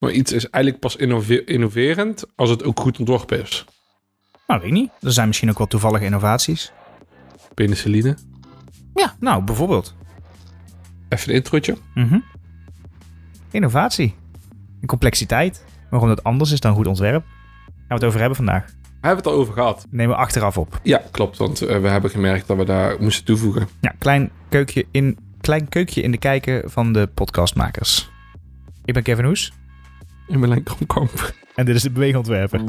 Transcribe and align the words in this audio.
Maar 0.00 0.10
iets 0.10 0.32
is 0.32 0.50
eigenlijk 0.50 0.82
pas 0.84 0.96
innove- 0.96 1.44
innoverend 1.44 2.24
als 2.36 2.50
het 2.50 2.64
ook 2.64 2.80
goed 2.80 2.98
ontworpen 2.98 3.40
is. 3.42 3.64
Nou, 4.46 4.60
weet 4.60 4.70
ik 4.70 4.74
niet. 4.76 4.90
Er 5.00 5.12
zijn 5.12 5.26
misschien 5.26 5.50
ook 5.50 5.58
wel 5.58 5.66
toevallige 5.66 6.04
innovaties. 6.04 6.72
Penicilline. 7.54 8.16
Ja, 8.94 9.16
nou, 9.20 9.42
bijvoorbeeld. 9.44 9.94
Even 11.08 11.28
een 11.28 11.34
introotje. 11.34 11.76
Mhm. 11.94 12.18
Innovatie. 13.50 14.14
En 14.80 14.86
complexiteit. 14.86 15.64
Waarom 15.90 16.08
dat 16.08 16.24
anders 16.24 16.50
is 16.50 16.60
dan 16.60 16.74
goed 16.74 16.86
ontwerp. 16.86 17.24
Gaan 17.66 17.74
we 17.88 17.94
het 17.94 18.04
over 18.04 18.18
hebben 18.18 18.36
vandaag. 18.36 18.64
We 18.66 19.06
hebben 19.06 19.24
het 19.24 19.26
al 19.34 19.40
over 19.40 19.54
gehad. 19.54 19.86
Nemen 19.90 20.16
we 20.16 20.22
achteraf 20.22 20.58
op. 20.58 20.80
Ja, 20.82 21.02
klopt. 21.10 21.36
Want 21.38 21.62
eh, 21.62 21.80
we 21.80 21.88
hebben 21.88 22.10
gemerkt 22.10 22.46
dat 22.46 22.56
we 22.56 22.64
daar 22.64 22.96
moesten 23.00 23.24
toevoegen. 23.24 23.68
Ja, 23.80 23.94
klein 23.98 24.30
keukje 24.48 24.86
in, 24.90 25.18
klein 25.40 25.68
keukje 25.68 26.02
in 26.02 26.10
de 26.10 26.18
kijken 26.18 26.70
van 26.70 26.92
de 26.92 27.06
podcastmakers. 27.14 28.10
Ik 28.84 28.94
ben 28.94 29.02
Kevin 29.02 29.24
Hoes 29.24 29.52
In 30.30 30.38
mijn 30.38 30.62
Kromkamp. 30.62 31.34
en 31.54 31.64
dit 31.64 31.74
is 31.74 31.82
de 31.82 31.90
beweegontwerper. 31.90 32.60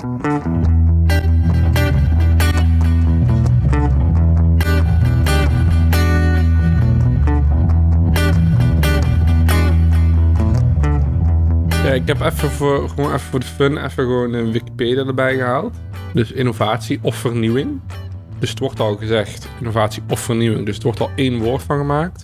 Ja, 11.84 11.92
ik 11.92 12.08
heb 12.08 12.22
even 12.22 12.50
voor, 12.50 12.90
gewoon 12.90 13.14
even 13.14 13.20
voor 13.20 13.40
de 13.40 13.46
fun 13.46 13.78
even 13.78 14.04
gewoon 14.04 14.34
een 14.34 14.52
Wikipedia 14.52 15.06
erbij 15.06 15.36
gehaald. 15.36 15.76
Dus 16.14 16.32
innovatie 16.32 17.00
of 17.02 17.16
vernieuwing. 17.16 17.80
Dus 18.40 18.50
het 18.50 18.60
wordt 18.60 18.80
al 18.80 18.96
gezegd, 18.96 19.48
innovatie 19.60 20.04
of 20.10 20.20
vernieuwing. 20.20 20.66
Dus 20.66 20.76
het 20.76 20.84
wordt 20.84 21.00
al 21.00 21.10
één 21.16 21.40
woord 21.40 21.64
van 21.64 21.78
gemaakt. 21.78 22.24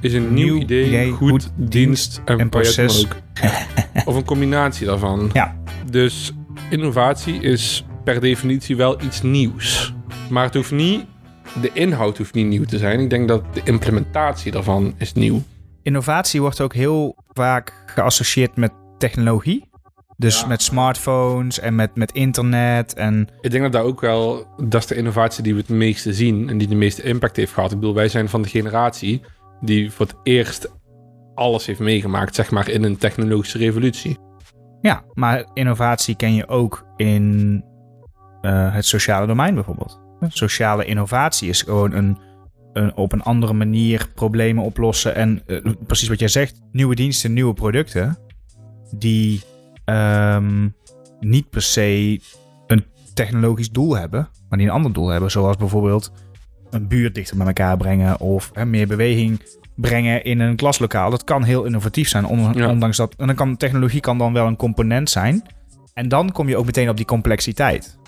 Is 0.00 0.14
een 0.14 0.34
nieuw, 0.34 0.52
Nieuw 0.54 0.62
idee, 0.62 0.86
idee, 0.86 1.10
goed, 1.10 1.30
goed, 1.30 1.50
dienst 1.54 2.20
en, 2.24 2.38
en 2.38 2.48
project 2.48 2.74
proces. 2.74 3.06
of 4.04 4.14
een 4.14 4.24
combinatie 4.24 4.86
daarvan. 4.86 5.30
Ja. 5.32 5.56
Dus 5.90 6.32
innovatie 6.70 7.40
is 7.40 7.84
per 8.04 8.20
definitie 8.20 8.76
wel 8.76 9.02
iets 9.02 9.22
nieuws. 9.22 9.94
Maar 10.30 10.44
het 10.44 10.54
hoeft 10.54 10.70
niet, 10.70 11.04
de 11.60 11.70
inhoud 11.72 12.18
hoeft 12.18 12.34
niet 12.34 12.46
nieuw 12.46 12.64
te 12.64 12.78
zijn. 12.78 13.00
Ik 13.00 13.10
denk 13.10 13.28
dat 13.28 13.54
de 13.54 13.60
implementatie 13.64 14.52
daarvan 14.52 14.94
is 14.96 15.12
nieuw. 15.12 15.42
Innovatie 15.82 16.40
wordt 16.40 16.60
ook 16.60 16.74
heel 16.74 17.16
vaak 17.32 17.72
geassocieerd 17.86 18.56
met 18.56 18.72
technologie. 18.98 19.70
Dus 20.16 20.40
Ja. 20.40 20.46
met 20.46 20.62
smartphones 20.62 21.58
en 21.60 21.74
met, 21.74 21.96
met 21.96 22.12
internet. 22.12 22.94
En 22.94 23.28
Ik 23.40 23.50
denk 23.50 23.62
dat 23.62 23.72
dat 23.72 23.82
ook 23.84 24.00
wel, 24.00 24.46
dat 24.64 24.80
is 24.80 24.86
de 24.86 24.94
innovatie 24.94 25.42
die 25.42 25.54
we 25.54 25.60
het 25.60 25.68
meeste 25.68 26.12
zien 26.12 26.48
en 26.48 26.58
die 26.58 26.68
de 26.68 26.74
meeste 26.74 27.02
impact 27.02 27.36
heeft 27.36 27.52
gehad. 27.52 27.72
Ik 27.72 27.78
bedoel, 27.78 27.94
wij 27.94 28.08
zijn 28.08 28.28
van 28.28 28.42
de 28.42 28.48
generatie 28.48 29.22
die 29.60 29.90
voor 29.90 30.06
het 30.06 30.14
eerst 30.22 30.70
alles 31.34 31.66
heeft 31.66 31.80
meegemaakt, 31.80 32.34
zeg 32.34 32.50
maar, 32.50 32.68
in 32.68 32.82
een 32.82 32.96
technologische 32.96 33.58
revolutie. 33.58 34.18
ja, 34.80 35.04
maar 35.12 35.46
innovatie 35.54 36.16
ken 36.16 36.34
je 36.34 36.48
ook 36.48 36.86
in 36.96 37.64
eh, 38.40 38.74
het 38.74 38.84
sociale 38.84 39.26
domein 39.26 39.54
bijvoorbeeld. 39.54 40.00
Sociale 40.28 40.84
innovatie 40.84 41.48
is 41.48 41.62
gewoon 41.62 41.92
een, 41.92 42.18
een 42.72 42.94
op 42.96 43.12
een 43.12 43.22
andere 43.22 43.52
manier 43.52 44.08
problemen 44.14 44.64
oplossen. 44.64 45.14
En 45.14 45.42
eh, 45.46 45.72
precies 45.86 46.08
wat 46.08 46.18
jij 46.18 46.28
zegt, 46.28 46.60
nieuwe 46.72 46.94
diensten, 46.94 47.32
nieuwe 47.32 47.54
producten. 47.54 48.18
Die 48.90 49.42
ehm, 49.84 50.68
niet 51.20 51.50
per 51.50 51.62
se 51.62 52.20
een 52.66 52.84
technologisch 53.14 53.70
doel 53.70 53.96
hebben, 53.96 54.28
maar 54.48 54.58
die 54.58 54.66
een 54.66 54.74
ander 54.74 54.92
doel 54.92 55.08
hebben. 55.08 55.30
Zoals 55.30 55.56
bijvoorbeeld 55.56 56.12
een 56.70 56.88
buurt 56.88 57.14
dichter 57.14 57.36
bij 57.36 57.46
elkaar 57.46 57.76
brengen 57.76 58.20
of 58.20 58.54
meer 58.64 58.86
beweging 58.86 59.40
brengen 59.82 60.24
in 60.24 60.40
een 60.40 60.56
klaslokaal. 60.56 61.10
Dat 61.10 61.24
kan 61.24 61.42
heel 61.42 61.64
innovatief 61.64 62.08
zijn, 62.08 62.54
Ja. 62.54 62.68
ondanks 62.68 62.96
dat. 62.96 63.14
En 63.16 63.26
dan 63.26 63.36
kan 63.36 63.56
technologie 63.56 64.00
kan 64.00 64.18
dan 64.18 64.32
wel 64.32 64.46
een 64.46 64.56
component 64.56 65.10
zijn. 65.10 65.42
En 65.94 66.08
dan 66.08 66.32
kom 66.32 66.48
je 66.48 66.56
ook 66.56 66.64
meteen 66.66 66.88
op 66.88 66.96
die 66.96 67.06
complexiteit. 67.06 67.98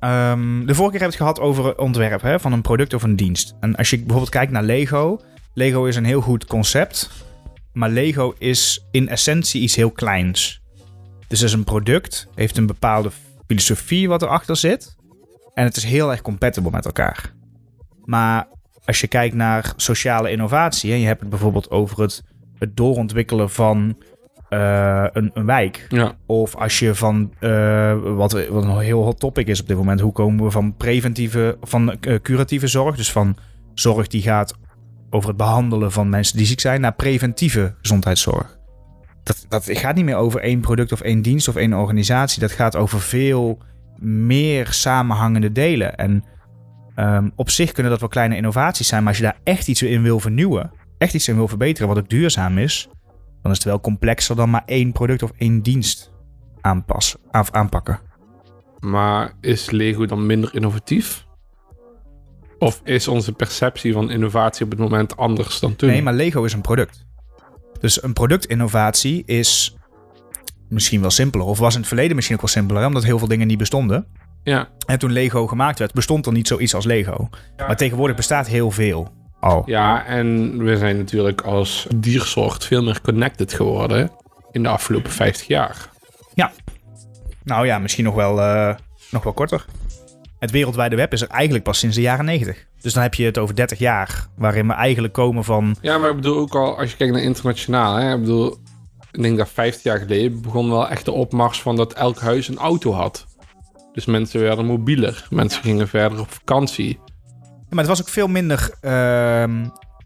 Ehm, 0.00 0.66
de 0.66 0.74
vorige 0.74 0.98
keer 0.98 1.00
hebben 1.00 1.00
we 1.00 1.04
het 1.04 1.16
gehad 1.16 1.40
over 1.40 1.78
ontwerp 1.78 2.22
hè, 2.22 2.40
van 2.40 2.52
een 2.52 2.62
product 2.62 2.94
of 2.94 3.02
een 3.02 3.16
dienst. 3.16 3.54
En 3.60 3.76
als 3.76 3.90
je 3.90 3.96
bijvoorbeeld 3.98 4.30
kijkt 4.30 4.52
naar 4.52 4.62
Lego. 4.62 5.20
Lego 5.54 5.84
is 5.84 5.96
een 5.96 6.04
heel 6.04 6.20
goed 6.20 6.44
concept. 6.44 7.10
Maar 7.72 7.88
Lego 7.90 8.34
is 8.38 8.86
in 8.90 9.08
essentie 9.08 9.60
iets 9.62 9.74
heel 9.76 9.90
kleins. 9.90 10.62
Dus 11.28 11.40
het 11.40 11.48
is 11.48 11.54
een 11.54 11.64
product, 11.64 12.28
heeft 12.34 12.56
een 12.56 12.66
bepaalde 12.66 13.10
filosofie 13.46 14.08
wat 14.08 14.22
erachter 14.22 14.56
zit. 14.56 14.96
En 15.54 15.64
het 15.64 15.76
is 15.76 15.84
heel 15.84 16.10
erg 16.10 16.22
compatible 16.22 16.70
met 16.70 16.84
elkaar. 16.84 17.32
Maar 18.04 18.48
als 18.88 19.00
je 19.00 19.06
kijkt 19.06 19.34
naar 19.34 19.72
sociale 19.76 20.30
innovatie, 20.30 20.92
en 20.92 21.00
je 21.00 21.06
hebt 21.06 21.20
het 21.20 21.28
bijvoorbeeld 21.28 21.70
over 21.70 22.00
het, 22.00 22.22
het 22.58 22.76
doorontwikkelen 22.76 23.50
van 23.50 23.96
eh, 24.48 25.06
een, 25.12 25.30
een 25.34 25.46
wijk. 25.46 25.86
Ja, 25.88 26.14
Of 26.26 26.56
als 26.56 26.78
je 26.78 26.94
van, 26.94 27.32
eh, 27.38 27.98
wat, 28.02 28.46
wat 28.48 28.64
een 28.64 28.78
heel 28.78 29.02
hot 29.02 29.20
topic 29.20 29.46
is 29.46 29.60
op 29.60 29.66
dit 29.66 29.76
moment, 29.76 30.00
hoe 30.00 30.12
komen 30.12 30.44
we 30.44 30.50
van 30.50 30.76
preventieve, 30.76 31.56
van 31.60 31.92
eh, 31.92 32.14
curatieve 32.22 32.66
zorg, 32.66 32.96
dus 32.96 33.12
van 33.12 33.36
zorg 33.74 34.06
die 34.06 34.22
gaat 34.22 34.54
over 35.10 35.28
het 35.28 35.38
behandelen 35.38 35.92
van 35.92 36.08
mensen 36.08 36.36
die 36.36 36.46
ziek 36.46 36.60
zijn, 36.60 36.80
naar 36.80 36.94
preventieve 36.94 37.74
gezondheidszorg. 37.80 38.58
Dat, 39.22 39.46
dat 39.48 39.64
gaat 39.70 39.94
niet 39.94 40.04
meer 40.04 40.16
over 40.16 40.40
één 40.40 40.60
product 40.60 40.92
of 40.92 41.00
één 41.00 41.22
dienst 41.22 41.48
of 41.48 41.56
één 41.56 41.72
organisatie. 41.72 42.40
Dat 42.40 42.52
gaat 42.52 42.76
over 42.76 43.00
veel 43.00 43.58
meer 44.00 44.66
samenhangende 44.72 45.52
delen. 45.52 45.96
En 45.96 46.24
ehm, 46.98 47.28
op 47.34 47.50
zich 47.50 47.72
kunnen 47.72 47.92
dat 47.92 48.00
wel 48.00 48.08
kleine 48.08 48.36
innovaties 48.36 48.88
zijn, 48.88 49.00
maar 49.02 49.08
als 49.08 49.18
je 49.18 49.24
daar 49.24 49.40
echt 49.44 49.68
iets 49.68 49.82
in 49.82 50.02
wil 50.02 50.20
vernieuwen, 50.20 50.72
echt 50.98 51.14
iets 51.14 51.28
in 51.28 51.34
wil 51.36 51.48
verbeteren 51.48 51.88
wat 51.88 51.98
ook 51.98 52.08
duurzaam 52.08 52.58
is, 52.58 52.88
dan 53.42 53.50
is 53.50 53.58
het 53.58 53.66
wel 53.66 53.80
complexer 53.80 54.36
dan 54.36 54.50
maar 54.50 54.62
één 54.66 54.92
product 54.92 55.22
of 55.22 55.32
één 55.36 55.62
dienst 55.62 56.12
aanpassen, 56.60 57.20
af, 57.30 57.50
aanpakken. 57.50 58.00
maar 58.80 59.32
is 59.40 59.70
Lego 59.70 60.06
dan 60.06 60.26
minder 60.26 60.54
innovatief? 60.54 61.26
Of 62.58 62.80
is 62.84 63.08
onze 63.08 63.32
perceptie 63.32 63.92
van 63.92 64.10
innovatie 64.10 64.64
op 64.64 64.70
het 64.70 64.80
moment 64.80 65.16
anders 65.16 65.60
dan 65.60 65.76
toen? 65.76 65.88
Nee, 65.88 66.02
maar 66.02 66.14
Lego 66.14 66.44
is 66.44 66.52
een 66.52 66.60
product. 66.60 67.06
Dus 67.80 68.02
een 68.02 68.12
productinnovatie 68.12 69.22
is 69.26 69.76
misschien 70.68 71.00
wel 71.00 71.10
simpeler. 71.10 71.46
Of 71.46 71.58
was 71.58 71.72
in 71.72 71.78
het 71.78 71.88
verleden 71.88 72.14
misschien 72.14 72.36
ook 72.36 72.42
wel 72.42 72.50
simpeler, 72.50 72.86
omdat 72.86 73.04
heel 73.04 73.18
veel 73.18 73.28
dingen 73.28 73.46
niet 73.46 73.58
bestonden. 73.58 74.06
Ja, 74.48 74.68
En 74.86 74.98
toen 74.98 75.12
Lego 75.12 75.46
gemaakt 75.46 75.78
werd, 75.78 75.92
bestond 75.92 76.26
er 76.26 76.32
niet 76.32 76.48
zoiets 76.48 76.74
als 76.74 76.84
Lego. 76.84 77.28
Maar 77.56 77.76
tegenwoordig 77.76 78.16
bestaat 78.16 78.46
heel 78.46 78.70
veel 78.70 79.08
al. 79.40 79.62
ja, 79.66 80.04
en 80.06 80.58
we 80.64 80.76
zijn 80.76 80.96
natuurlijk 80.96 81.40
als 81.40 81.86
diersoort 81.94 82.64
veel 82.64 82.82
meer 82.82 83.00
connected 83.00 83.52
geworden 83.52 84.10
in 84.50 84.62
de 84.62 84.68
afgelopen 84.68 85.10
50 85.10 85.46
jaar. 85.46 85.88
Nou 87.48 87.66
ja, 87.66 87.78
misschien 87.78 88.04
nog 88.04 88.14
wel, 88.14 88.40
eh, 88.40 88.74
nog 89.10 89.22
wel 89.22 89.32
korter. 89.32 89.64
Het 90.38 90.50
wereldwijde 90.50 90.96
web 90.96 91.12
is 91.12 91.20
er 91.20 91.28
eigenlijk 91.28 91.64
pas 91.64 91.78
sinds 91.78 91.96
de 91.96 92.02
jaren 92.02 92.24
90. 92.24 92.66
Dus 92.80 92.92
dan 92.92 93.02
heb 93.02 93.14
je 93.14 93.24
het 93.24 93.38
over 93.38 93.54
30 93.54 93.78
jaar, 93.78 94.26
waarin 94.36 94.66
we 94.66 94.72
eigenlijk 94.72 95.14
komen 95.14 95.44
van 95.44 95.76
Ja, 95.80 95.98
maar 95.98 96.10
ik 96.10 96.16
bedoel 96.16 96.38
ook 96.38 96.54
al, 96.54 96.78
als 96.78 96.90
je 96.90 96.96
kijkt 96.96 97.12
naar 97.12 97.22
internationaal, 97.22 97.94
hè, 97.94 98.14
ik 98.14 98.20
bedoel, 98.20 98.56
ik 99.12 99.22
denk 99.22 99.38
dat 99.38 99.48
50 99.48 99.82
jaar 99.82 99.98
geleden 99.98 100.42
begon 100.42 100.70
wel 100.70 100.88
echt 100.88 101.04
de 101.04 101.12
opmars 101.12 101.62
van 101.62 101.76
dat 101.76 101.92
elk 101.92 102.18
huis 102.20 102.48
een 102.48 102.58
auto 102.58 102.92
had. 102.92 103.26
Dus 103.98 104.06
mensen 104.06 104.40
werden 104.40 104.66
mobieler, 104.66 105.26
mensen 105.30 105.62
gingen 105.62 105.88
verder 105.88 106.20
op 106.20 106.32
vakantie. 106.32 106.98
Maar 107.68 107.78
het 107.78 107.86
was 107.86 108.00
ook 108.00 108.08
veel 108.08 108.26
minder 108.26 108.70
ehm, 108.80 109.64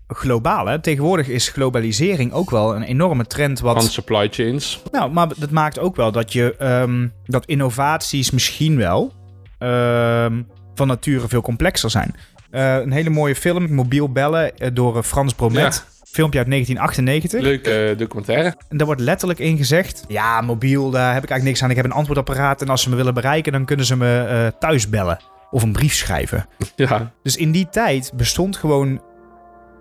globaal. 0.09 0.67
Hè? 0.67 0.81
Tegenwoordig 0.81 1.29
is 1.29 1.49
globalisering 1.49 2.33
ook 2.33 2.51
wel 2.51 2.77
een 2.77 2.83
enorme 2.83 3.27
trend. 3.27 3.61
Wat, 3.61 3.77
Van 3.77 3.91
supply 3.91 4.29
chains. 4.31 4.83
nou, 4.91 5.13
maar 5.13 5.29
dat 5.37 5.51
maakt 5.51 5.79
ook 5.79 5.97
wel 5.97 6.13
dat 6.13 6.33
je 6.33 6.57
ehm, 6.57 7.09
dat 7.25 7.47
innovaties 7.47 8.31
misschien 8.31 8.77
wel 8.77 9.13
ehm, 9.59 10.43
van 10.75 10.87
nature 10.87 11.29
veel 11.29 11.43
complexer 11.43 11.91
zijn. 11.91 12.15
Eh, 12.51 12.77
een 12.77 12.93
hele 12.93 13.11
mooie 13.11 13.37
film, 13.37 13.75
Mobiel 13.75 14.13
Bellen, 14.13 14.59
eh, 14.59 14.71
door 14.73 14.97
eh, 14.97 15.03
Frans 15.03 15.35
Bromet. 15.35 15.85
Filmpje 16.13 16.39
uit 16.39 16.51
1998. 16.51 17.41
Leuke 17.41 17.91
eh, 17.91 17.99
documentaire. 17.99 18.55
En 18.69 18.77
daar 18.77 18.87
wordt 18.87 19.01
letterlijk 19.01 19.39
in 19.39 19.57
gezegd: 19.57 20.05
Ja, 20.09 20.41
mobiel, 20.41 20.91
daar 20.91 21.15
heb 21.15 21.23
ik 21.23 21.31
eigenlijk 21.31 21.45
niks 21.45 21.63
aan. 21.63 21.71
Ik 21.71 21.77
heb 21.77 21.85
een 21.85 21.93
antwoordapparaat. 21.93 22.63
En 22.63 22.69
als 22.69 22.83
ze 22.83 22.91
me 22.91 22.97
willen 22.97 23.15
bereiken, 23.15 23.53
dan 23.53 23.65
kunnen 23.65 23.87
ze 23.87 23.97
me 23.97 24.19
eh, 24.19 24.47
thuis 24.59 24.89
bellen. 24.89 25.19
Of 25.51 25.63
een 25.63 25.73
brief 25.73 25.95
schrijven. 25.95 26.47
Ja, 26.77 27.13
Dus 27.23 27.37
in 27.37 27.53
die 27.53 27.69
tijd 27.69 28.13
bestond 28.15 28.57
gewoon 28.57 29.03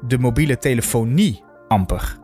de 0.08 0.18
mobiele 0.18 0.58
telefonie 0.58 1.44
amper. 1.68 2.18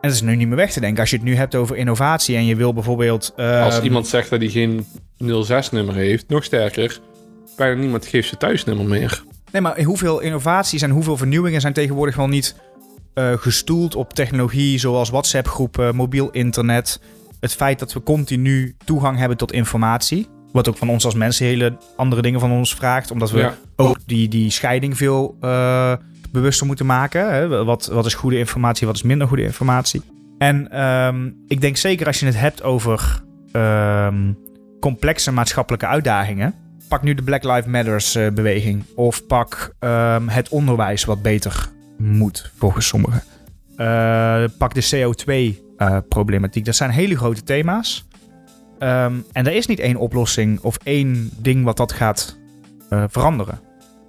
En 0.00 0.08
dat 0.08 0.12
is 0.12 0.20
nu 0.20 0.36
niet 0.36 0.48
meer 0.48 0.56
weg 0.56 0.72
te 0.72 0.80
denken. 0.80 1.00
Als 1.00 1.10
je 1.10 1.16
het 1.16 1.24
nu 1.24 1.36
hebt 1.36 1.54
over 1.54 1.76
innovatie 1.76 2.36
en 2.36 2.46
je 2.46 2.56
wil 2.56 2.72
bijvoorbeeld... 2.74 3.32
als 3.36 3.74
ehm, 3.74 3.84
iemand 3.84 4.06
zegt 4.06 4.30
dat 4.30 4.40
hij 4.40 4.48
geen 4.48 4.86
06-nummer 5.22 5.94
heeft, 5.94 6.28
nog 6.28 6.44
sterker, 6.44 7.00
bijna 7.56 7.80
niemand 7.80 8.06
geeft 8.06 8.28
zijn 8.28 8.40
thuisnummer 8.40 8.86
meer. 8.86 9.22
Nee, 9.52 9.62
maar 9.62 9.82
hoeveel 9.82 10.20
innovaties 10.20 10.82
en 10.82 10.90
hoeveel 10.90 11.16
vernieuwingen 11.16 11.60
zijn 11.60 11.72
tegenwoordig 11.72 12.16
wel 12.16 12.28
niet 12.28 12.56
eh, 13.16 13.32
gestoeld 13.36 13.94
op 13.94 14.12
technologie... 14.12 14.78
zoals 14.78 15.10
WhatsApp-groepen, 15.10 15.94
mobiel 15.94 16.30
internet. 16.30 17.00
Het 17.40 17.54
feit 17.54 17.78
dat 17.78 17.92
we 17.92 18.02
continu 18.02 18.76
toegang 18.84 19.18
hebben 19.18 19.36
tot 19.36 19.52
informatie... 19.52 20.26
wat 20.52 20.68
ook 20.68 20.76
van 20.76 20.88
ons 20.88 21.04
als 21.04 21.14
mensen 21.14 21.46
hele 21.46 21.76
andere 21.96 22.22
dingen 22.22 22.40
van 22.40 22.50
ons 22.50 22.74
vraagt... 22.74 23.10
omdat 23.10 23.30
we 23.30 23.38
Ja. 23.38 23.56
ook 23.76 23.98
die, 24.06 24.28
die 24.28 24.50
scheiding 24.50 24.96
veel 24.96 25.36
eh, 25.40 25.92
bewuster 26.30 26.66
moeten 26.66 26.86
maken. 26.86 27.32
Hè? 27.32 27.64
Wat, 27.64 27.86
wat 27.86 28.06
is 28.06 28.14
goede 28.14 28.38
informatie, 28.38 28.86
wat 28.86 28.96
is 28.96 29.02
minder 29.02 29.28
goede 29.28 29.42
informatie? 29.42 30.02
En 30.38 30.70
ehm, 30.70 31.30
ik 31.46 31.60
denk 31.60 31.76
zeker 31.76 32.06
als 32.06 32.20
je 32.20 32.26
het 32.26 32.38
hebt 32.38 32.62
over 32.62 33.22
ehm, 33.52 34.32
complexe 34.80 35.32
maatschappelijke 35.32 35.86
uitdagingen. 35.86 36.54
Pak 36.88 37.02
nu 37.02 37.14
de 37.14 37.22
Black 37.22 37.44
Lives 37.44 37.66
Matters 37.66 38.14
eh, 38.14 38.28
beweging. 38.30 38.84
Of 38.94 39.26
pak 39.26 39.74
ehm, 39.78 40.28
het 40.28 40.48
onderwijs 40.48 41.04
wat 41.04 41.22
beter 41.22 41.74
moet, 41.98 42.52
volgens 42.56 42.86
sommigen. 42.86 43.22
Eh, 43.76 44.44
pak 44.58 44.74
de 44.74 44.88
CO2-problematiek. 44.90 46.64
dat 46.64 46.76
zijn 46.76 46.90
hele 46.90 47.16
grote 47.16 47.42
thema's. 47.42 48.06
Ehm, 48.78 49.14
en 49.32 49.46
er 49.46 49.52
is 49.52 49.66
niet 49.66 49.78
één 49.78 49.96
oplossing 49.96 50.60
of 50.60 50.78
één 50.82 51.30
ding 51.38 51.64
wat 51.64 51.76
dat 51.76 51.92
gaat 51.92 52.38
eh, 52.88 53.04
veranderen. 53.08 53.60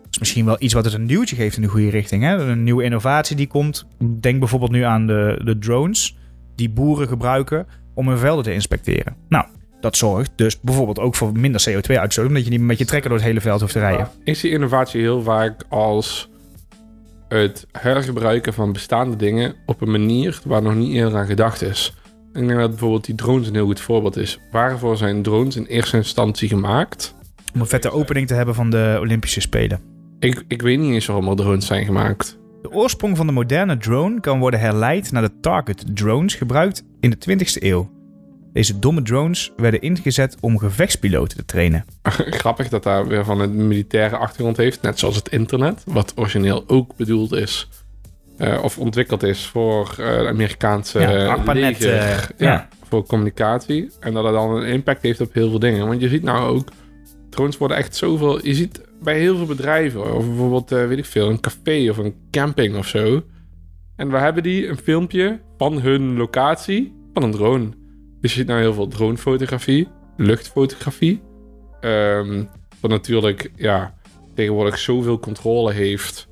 Dat 0.01 0.12
is 0.12 0.19
misschien 0.19 0.45
wel 0.45 0.56
iets 0.60 0.74
wat 0.74 0.86
het 0.86 0.94
een 0.94 1.07
duwtje 1.07 1.36
geeft 1.36 1.56
in 1.56 1.62
de 1.62 1.68
goede 1.68 1.89
richting. 1.89 2.24
Hè? 2.24 2.38
Een 2.38 2.63
nieuwe 2.63 2.84
innovatie 2.84 3.36
die 3.36 3.48
komt. 3.48 3.86
Denk 4.19 4.40
bijvoorbeeld 4.40 4.72
nu 4.72 4.81
aan 4.81 5.07
de, 5.07 5.42
de 5.44 5.57
drones 5.57 6.18
die 6.56 6.69
boeren 6.69 7.07
gebruiken 7.07 7.68
om 7.94 8.07
hun 8.07 8.18
velden 8.18 8.44
te 8.44 8.54
inspecteren. 8.54 9.16
Nou, 9.30 9.45
dat 9.80 9.98
zorgt 9.98 10.31
dus 10.36 10.60
bijvoorbeeld 10.60 11.00
ook 11.00 11.16
voor 11.16 11.31
minder 11.31 11.66
CO2-uitstoot, 11.69 12.28
omdat 12.28 12.44
je 12.44 12.50
niet 12.50 12.62
met 12.62 12.78
je 12.78 12.86
trekker 12.86 13.10
door 13.10 13.19
het 13.19 13.28
hele 13.28 13.42
veld 13.42 13.62
hoeft 13.62 13.74
te 13.74 13.80
rijden. 13.80 14.07
Ik 14.24 14.36
zie 14.36 14.51
innovatie 14.51 15.01
heel 15.01 15.22
vaak 15.22 15.63
als 15.69 16.30
het 17.27 17.68
hergebruiken 17.71 18.53
van 18.53 18.74
bestaande 18.74 19.15
dingen 19.15 19.56
op 19.65 19.81
een 19.81 19.91
manier 19.91 20.39
waar 20.45 20.62
nog 20.62 20.75
niet 20.75 20.94
eerder 20.94 21.19
aan 21.19 21.25
gedacht 21.25 21.62
is. 21.62 21.94
Ik 22.33 22.47
denk 22.47 22.59
dat 22.59 22.69
bijvoorbeeld 22.69 23.06
die 23.06 23.15
drones 23.15 23.47
een 23.47 23.53
heel 23.53 23.65
goed 23.65 23.79
voorbeeld 23.79 24.18
is. 24.18 24.39
Waarvoor 24.51 24.97
zijn 24.97 25.21
drones 25.21 25.56
in 25.56 25.65
eerste 25.65 25.97
instantie 25.97 26.50
gemaakt? 26.50 27.15
Om 27.53 27.62
een 27.62 27.68
vette 27.68 27.91
opening 27.91 28.27
te 28.27 28.33
hebben 28.33 28.56
van 28.56 28.69
de 28.69 28.97
Olympische 29.00 29.41
Spelen. 29.41 29.81
Ik, 30.19 30.44
ik 30.47 30.62
weet 30.62 30.79
niet 30.79 30.94
eens 30.94 31.06
waarom 31.06 31.27
er 31.27 31.35
drones 31.35 31.65
zijn 31.65 31.85
gemaakt. 31.85 32.38
De 32.62 32.71
oorsprong 32.71 33.18
van 33.18 33.27
de 33.27 33.33
moderne 33.33 33.77
drone 33.77 34.19
kan 34.19 34.39
worden 34.39 34.59
herleid 34.59 35.12
naar 35.12 35.21
de 35.21 35.39
target 35.41 35.95
drones 35.95 36.35
gebruikt 36.35 36.83
in 37.00 37.09
de 37.09 37.18
20e 37.30 37.63
eeuw. 37.63 37.96
Deze 38.57 38.80
domme 38.80 39.01
drones 39.01 39.51
werden 39.57 39.81
ingezet 39.81 40.38
om 40.39 40.57
gevechtspiloten 40.57 41.38
te 41.38 41.45
trainen. 41.45 41.86
Grappig 42.42 42.69
dat 42.69 42.83
daar 42.83 43.07
weer 43.07 43.25
van 43.25 43.39
een 43.39 43.68
militaire 43.68 44.18
achtergrond 44.18 44.57
heeft, 44.57 44.81
net 44.81 45.00
zoals 45.00 45.15
het 45.15 45.30
internet, 45.30 45.83
wat 45.86 46.13
origineel 46.15 46.63
ook 46.68 46.95
bedoeld 46.95 47.31
is 47.31 47.69
uh, 48.38 48.59
of 48.63 48.77
ontwikkeld 48.77 49.24
is 49.24 49.45
voor 49.45 49.95
uh, 50.00 50.19
de 50.19 50.27
Amerikaanse 50.27 51.00
ja, 51.00 51.54
leger, 51.54 51.94
uh, 51.94 52.18
ja, 52.18 52.27
ja, 52.38 52.68
voor 52.89 53.06
communicatie. 53.06 53.92
En 54.00 54.13
dat 54.13 54.24
het 54.24 54.33
dan 54.33 54.56
een 54.56 54.68
impact 54.68 55.01
heeft 55.01 55.21
op 55.21 55.33
heel 55.33 55.50
veel 55.50 55.59
dingen. 55.59 55.88
Want 55.88 56.01
je 56.01 56.09
ziet 56.09 56.24
nou 56.24 56.56
ook, 56.56 56.68
drones 57.30 57.57
worden 57.57 57.77
echt 57.77 57.95
zoveel... 57.95 58.45
Je 58.45 58.54
ziet 58.54 58.81
bij 59.01 59.19
heel 59.19 59.38
veel 59.38 59.45
bedrijven, 59.45 60.15
of 60.15 60.25
bijvoorbeeld, 60.25 60.69
weet 60.69 60.98
ik 60.98 61.06
veel, 61.06 61.30
een 61.30 61.39
café 61.39 61.89
of 61.89 61.98
een 61.98 62.15
camping 62.31 62.77
of 62.77 62.88
zo. 62.88 63.24
En 63.95 64.12
we 64.12 64.18
hebben 64.18 64.44
die 64.44 64.68
een 64.68 64.77
filmpje 64.77 65.39
van 65.57 65.81
hun 65.81 66.18
locatie 66.18 66.95
van 67.13 67.24
een 67.24 67.31
drone. 67.31 67.86
Je 68.27 68.33
ziet 68.33 68.47
nou 68.47 68.59
heel 68.59 68.74
veel 68.74 68.88
dronefotografie, 68.88 69.88
luchtfotografie. 70.18 71.21
Um, 71.81 72.50
wat 72.79 72.91
natuurlijk, 72.91 73.51
ja, 73.56 73.94
tegenwoordig 74.35 74.77
zoveel 74.77 75.19
controle 75.19 75.74
heeft 75.74 76.27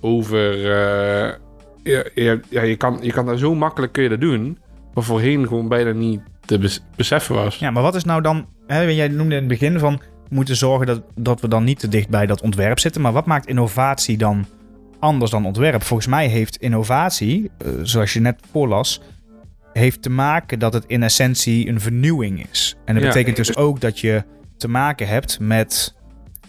over. 0.00 0.58
Uh, 0.58 1.32
ja, 2.14 2.38
je, 2.50 2.76
kan, 2.76 2.98
je 3.02 3.12
kan 3.12 3.26
daar 3.26 3.38
zo 3.38 3.54
makkelijk 3.54 3.92
kun 3.92 4.02
je 4.02 4.08
dat 4.08 4.20
doen. 4.20 4.58
Maar 4.94 5.04
voorheen 5.04 5.48
gewoon 5.48 5.68
bijna 5.68 5.92
niet 5.92 6.20
te 6.44 6.70
beseffen 6.96 7.34
was. 7.34 7.56
Ja, 7.56 7.70
maar 7.70 7.82
wat 7.82 7.94
is 7.94 8.04
nou 8.04 8.22
dan. 8.22 8.46
Hè, 8.66 8.80
jij 8.80 9.08
noemde 9.08 9.34
in 9.34 9.40
het 9.40 9.48
begin 9.48 9.78
van. 9.78 10.00
We 10.28 10.34
moeten 10.34 10.56
zorgen 10.56 10.86
dat, 10.86 11.02
dat 11.14 11.40
we 11.40 11.48
dan 11.48 11.64
niet 11.64 11.78
te 11.78 11.88
dicht 11.88 12.08
bij 12.08 12.26
dat 12.26 12.42
ontwerp 12.42 12.78
zitten. 12.78 13.00
Maar 13.00 13.12
wat 13.12 13.26
maakt 13.26 13.46
innovatie 13.46 14.16
dan 14.16 14.46
anders 14.98 15.30
dan 15.30 15.46
ontwerp? 15.46 15.82
Volgens 15.82 16.08
mij 16.08 16.26
heeft 16.26 16.56
innovatie, 16.56 17.50
uh, 17.66 17.72
zoals 17.82 18.12
je 18.12 18.20
net 18.20 18.40
voorlas. 18.50 19.00
Heeft 19.72 20.02
te 20.02 20.10
maken 20.10 20.58
dat 20.58 20.72
het 20.72 20.84
in 20.86 21.02
essentie 21.02 21.68
een 21.68 21.80
vernieuwing 21.80 22.46
is. 22.50 22.76
En 22.84 22.94
dat 22.94 23.02
ja, 23.02 23.08
betekent 23.08 23.36
dus 23.36 23.56
ook 23.56 23.80
dat 23.80 23.98
je 23.98 24.24
te 24.56 24.68
maken 24.68 25.08
hebt 25.08 25.40
met 25.40 25.94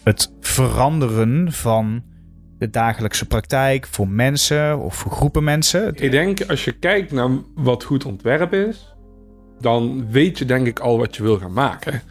het 0.04 0.34
veranderen 0.40 1.52
van 1.52 2.04
de 2.58 2.70
dagelijkse 2.70 3.26
praktijk 3.26 3.88
voor 3.88 4.08
mensen 4.08 4.80
of 4.80 4.96
voor 4.96 5.12
groepen 5.12 5.44
mensen? 5.44 5.96
Ik 5.96 6.12
denk 6.12 6.44
als 6.44 6.64
je 6.66 6.72
kijkt 6.72 7.12
naar 7.12 7.30
wat 7.56 7.84
goed 7.84 8.06
ontwerp 8.06 8.54
is, 8.54 8.96
dan 9.60 10.12
weet 10.12 10.38
je 10.38 10.46
denk 10.46 10.68
ik 10.68 10.80
al 10.80 10.98
wat 10.98 11.16
je 11.16 11.24
wil 11.24 11.38
gaan 11.38 11.54
maken. 11.54 12.02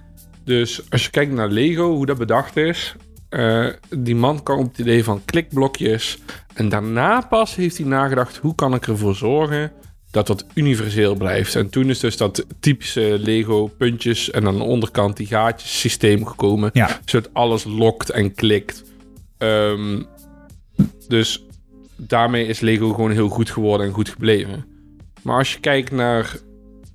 Dus 0.45 0.91
als 0.91 1.05
je 1.05 1.11
kijkt 1.11 1.33
naar 1.33 1.49
Lego, 1.49 1.95
hoe 1.95 2.07
dat 2.07 2.19
bedacht 2.19 2.57
is, 2.57 2.97
uh, 3.31 3.69
die 3.97 4.17
man 4.17 4.43
kwam 4.43 4.59
op 4.59 4.69
het 4.69 4.79
idee 4.79 5.05
van 5.05 5.25
klikblokjes. 5.25 6.19
En 6.55 6.69
daarna 6.69 7.21
pas 7.21 7.55
heeft 7.55 7.79
hij 7.79 7.87
nagedacht, 7.87 8.37
hoe 8.37 8.55
kan 8.55 8.75
ik 8.75 8.87
ervoor 8.87 9.15
zorgen 9.15 9.73
dat 10.13 10.27
dat 10.27 10.47
universeel 10.55 11.15
blijft. 11.15 11.55
En 11.55 11.71
toen 11.71 11.91
is 11.91 12.01
dus 12.01 12.17
dat 12.17 12.47
typische 12.61 13.19
Lego 13.19 13.67
puntjes 13.79 14.31
en 14.31 14.47
aan 14.47 14.57
de 14.57 14.63
onderkant 14.63 15.17
die 15.17 15.27
gaatjes 15.27 15.81
systeem 15.81 16.27
gekomen. 16.27 16.71
Ja. 16.73 17.01
Zodat 17.05 17.31
alles 17.33 17.65
lokt 17.65 18.11
en 18.11 18.35
klikt. 18.35 18.85
Um, 19.39 20.07
dus 21.09 21.45
daarmee 21.97 22.47
is 22.47 22.61
Lego 22.61 22.93
gewoon 22.93 23.11
heel 23.11 23.29
goed 23.29 23.51
geworden 23.51 23.87
en 23.87 23.93
goed 23.93 24.09
gebleven. 24.09 24.65
Maar 25.23 25.39
als 25.39 25.53
je 25.53 25.61
kijkt 25.61 25.91
naar 25.91 26.37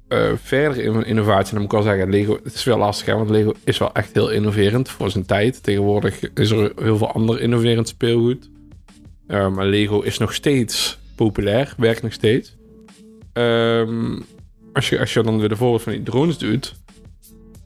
uh, 0.09 0.31
verdere 0.43 1.05
innovatie, 1.05 1.51
dan 1.51 1.61
moet 1.61 1.71
ik 1.71 1.77
wel 1.77 1.87
zeggen, 1.87 2.09
Lego, 2.09 2.39
het 2.43 2.53
is 2.53 2.63
wel 2.63 2.77
lastig, 2.77 3.05
hè, 3.05 3.15
want 3.15 3.29
Lego 3.29 3.53
is 3.63 3.77
wel 3.77 3.93
echt 3.93 4.13
heel 4.13 4.29
innoverend 4.29 4.89
voor 4.89 5.11
zijn 5.11 5.25
tijd. 5.25 5.63
Tegenwoordig 5.63 6.19
is 6.33 6.49
er 6.49 6.71
heel 6.75 6.97
veel 6.97 7.11
ander 7.11 7.41
innoverend 7.41 7.87
speelgoed. 7.87 8.49
Uh, 9.27 9.49
maar 9.49 9.65
Lego 9.65 10.01
is 10.01 10.17
nog 10.17 10.33
steeds 10.33 10.99
populair, 11.15 11.73
werkt 11.77 12.01
nog 12.01 12.13
steeds. 12.13 12.56
Um, 13.37 14.25
als, 14.73 14.89
je, 14.89 14.99
als 14.99 15.13
je 15.13 15.23
dan 15.23 15.39
weer 15.39 15.49
de 15.49 15.55
voorbeeld 15.55 15.81
van 15.81 15.91
die 15.91 16.03
drones 16.03 16.37
doet, 16.37 16.75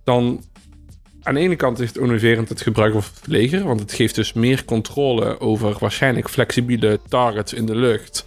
dan 0.04 0.44
aan 1.22 1.34
de 1.34 1.40
ene 1.40 1.56
kant 1.56 1.80
is 1.80 1.88
het 1.88 1.98
innoverend 1.98 2.50
het 2.50 2.62
gebruik 2.62 2.94
van 2.94 3.02
het 3.02 3.28
leger, 3.28 3.64
want 3.64 3.80
het 3.80 3.94
geeft 3.94 4.16
dus 4.16 4.34
meer 4.34 4.66
controle 4.66 5.40
over 5.40 5.76
waarschijnlijk 5.80 6.30
flexibele 6.30 7.00
targets 7.10 7.54
in 7.54 7.66
de 7.66 7.76
lucht, 7.76 8.26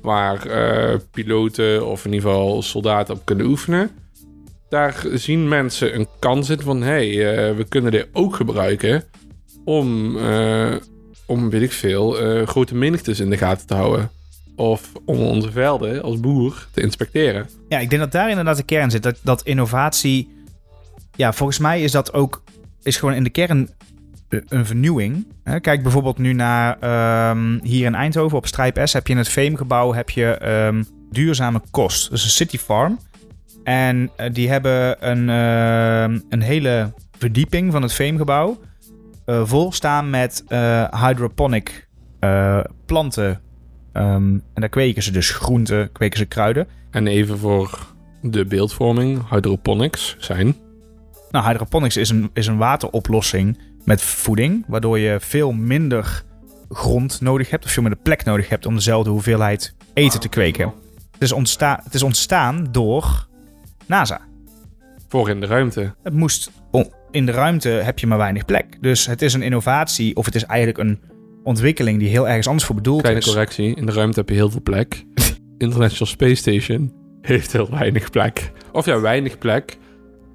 waar 0.00 0.46
uh, 0.46 0.94
piloten 1.10 1.86
of 1.86 2.04
in 2.04 2.12
ieder 2.12 2.30
geval 2.30 2.62
soldaten 2.62 3.14
op 3.14 3.24
kunnen 3.24 3.46
oefenen. 3.46 3.90
Daar 4.68 5.04
zien 5.12 5.48
mensen 5.48 5.94
een 5.94 6.08
kans 6.18 6.50
in 6.50 6.60
van, 6.60 6.82
hey, 6.82 7.08
uh, 7.08 7.56
we 7.56 7.64
kunnen 7.68 7.90
dit 7.90 8.08
ook 8.12 8.36
gebruiken 8.36 9.04
om, 9.64 10.16
uh, 10.16 10.74
om 11.26 11.50
weet 11.50 11.62
ik 11.62 11.72
veel, 11.72 12.10
grote 12.46 12.74
menigtes 12.74 13.20
in 13.20 13.30
de 13.30 13.36
gaten 13.36 13.66
te 13.66 13.74
houden. 13.74 14.10
Of 14.56 14.92
om 15.04 15.18
onze 15.18 15.52
velden 15.52 16.02
als 16.02 16.20
boer 16.20 16.66
te 16.72 16.80
inspecteren. 16.80 17.48
Ja, 17.68 17.78
ik 17.78 17.90
denk 17.90 18.02
dat 18.02 18.12
daar 18.12 18.28
inderdaad 18.30 18.56
de 18.56 18.62
kern 18.62 18.90
zit. 18.90 19.02
Dat, 19.02 19.18
dat 19.22 19.42
innovatie 19.42 20.34
ja, 21.16 21.32
volgens 21.32 21.58
mij 21.58 21.82
is 21.82 21.92
dat 21.92 22.12
ook 22.12 22.42
is 22.82 22.96
gewoon 22.96 23.14
in 23.14 23.24
de 23.24 23.30
kern 23.30 23.68
een 24.28 24.66
vernieuwing. 24.66 25.26
Kijk 25.60 25.82
bijvoorbeeld 25.82 26.18
nu 26.18 26.32
naar 26.32 27.30
um, 27.30 27.60
hier 27.62 27.86
in 27.86 27.94
Eindhoven 27.94 28.38
op 28.38 28.46
Strijp 28.46 28.80
S 28.84 28.92
heb 28.92 29.06
je 29.06 29.12
in 29.12 29.18
het 29.18 29.28
Veemgebouw 29.28 29.92
heb 29.92 30.10
je 30.10 30.48
um, 30.48 30.86
duurzame 31.10 31.60
kost. 31.70 32.10
Dus 32.10 32.24
een 32.24 32.30
city 32.30 32.58
farm. 32.58 32.98
En 33.64 34.10
uh, 34.20 34.26
die 34.32 34.48
hebben 34.48 35.08
een, 35.10 35.28
uh, 35.28 36.18
een 36.28 36.42
hele 36.42 36.92
verdieping 37.18 37.72
van 37.72 37.82
het 37.82 37.92
Veemgebouw 37.92 38.58
uh, 39.26 39.42
vol 39.44 39.72
met 40.04 40.44
hydroponic 40.90 41.88
planten. 42.86 43.40
Um, 43.96 44.42
en 44.54 44.60
daar 44.60 44.68
kweken 44.68 45.02
ze 45.02 45.10
dus 45.10 45.30
groenten, 45.30 45.92
kweken 45.92 46.18
ze 46.18 46.24
kruiden. 46.24 46.66
En 46.90 47.06
even 47.06 47.38
voor 47.38 47.94
de 48.22 48.44
beeldvorming, 48.44 49.28
hydroponics 49.28 50.16
zijn 50.18 50.56
nou, 51.30 51.48
hydroponics 51.48 51.96
is 51.96 52.10
een, 52.10 52.30
is 52.32 52.46
een 52.46 52.56
wateroplossing 52.56 53.58
met 53.84 54.02
voeding, 54.02 54.64
waardoor 54.68 54.98
je 54.98 55.16
veel 55.20 55.52
minder 55.52 56.24
grond 56.70 57.20
nodig 57.20 57.50
hebt, 57.50 57.64
of 57.64 57.70
veel 57.70 57.82
minder 57.82 58.00
plek 58.02 58.24
nodig 58.24 58.48
hebt 58.48 58.66
om 58.66 58.74
dezelfde 58.74 59.10
hoeveelheid 59.10 59.74
eten 59.94 60.20
te 60.20 60.28
kweken. 60.28 60.72
Het 61.12 61.22
is, 61.22 61.32
ontsta 61.32 61.80
het 61.84 61.94
is 61.94 62.02
ontstaan 62.02 62.68
door 62.70 63.26
NASA. 63.86 64.20
Voor 65.08 65.28
in 65.30 65.40
de 65.40 65.46
ruimte. 65.46 65.94
Het 66.02 66.14
moest. 66.14 66.50
In 67.10 67.26
de 67.26 67.32
ruimte 67.32 67.68
heb 67.68 67.98
je 67.98 68.06
maar 68.06 68.18
weinig 68.18 68.44
plek. 68.44 68.66
Dus 68.80 69.06
het 69.06 69.22
is 69.22 69.34
een 69.34 69.42
innovatie, 69.42 70.16
of 70.16 70.24
het 70.24 70.34
is 70.34 70.44
eigenlijk 70.44 70.78
een 70.78 71.00
ontwikkeling 71.46 71.98
die 71.98 72.08
heel 72.08 72.28
ergens 72.28 72.46
anders 72.46 72.64
voor 72.64 72.74
bedoeld 72.74 73.00
Kleine 73.00 73.20
is. 73.20 73.26
Kleine 73.26 73.46
correctie: 73.46 73.76
in 73.76 73.86
de 73.86 73.92
ruimte 73.92 74.18
heb 74.18 74.28
je 74.28 74.34
heel 74.34 74.50
veel 74.50 74.62
plek. 74.62 75.04
International 75.58 76.06
Space 76.06 76.34
Station 76.34 76.92
heeft 77.20 77.52
heel 77.52 77.70
weinig 77.70 78.10
plek. 78.10 78.52
Of 78.72 78.86
ja, 78.86 79.00
weinig 79.00 79.38
plek 79.38 79.78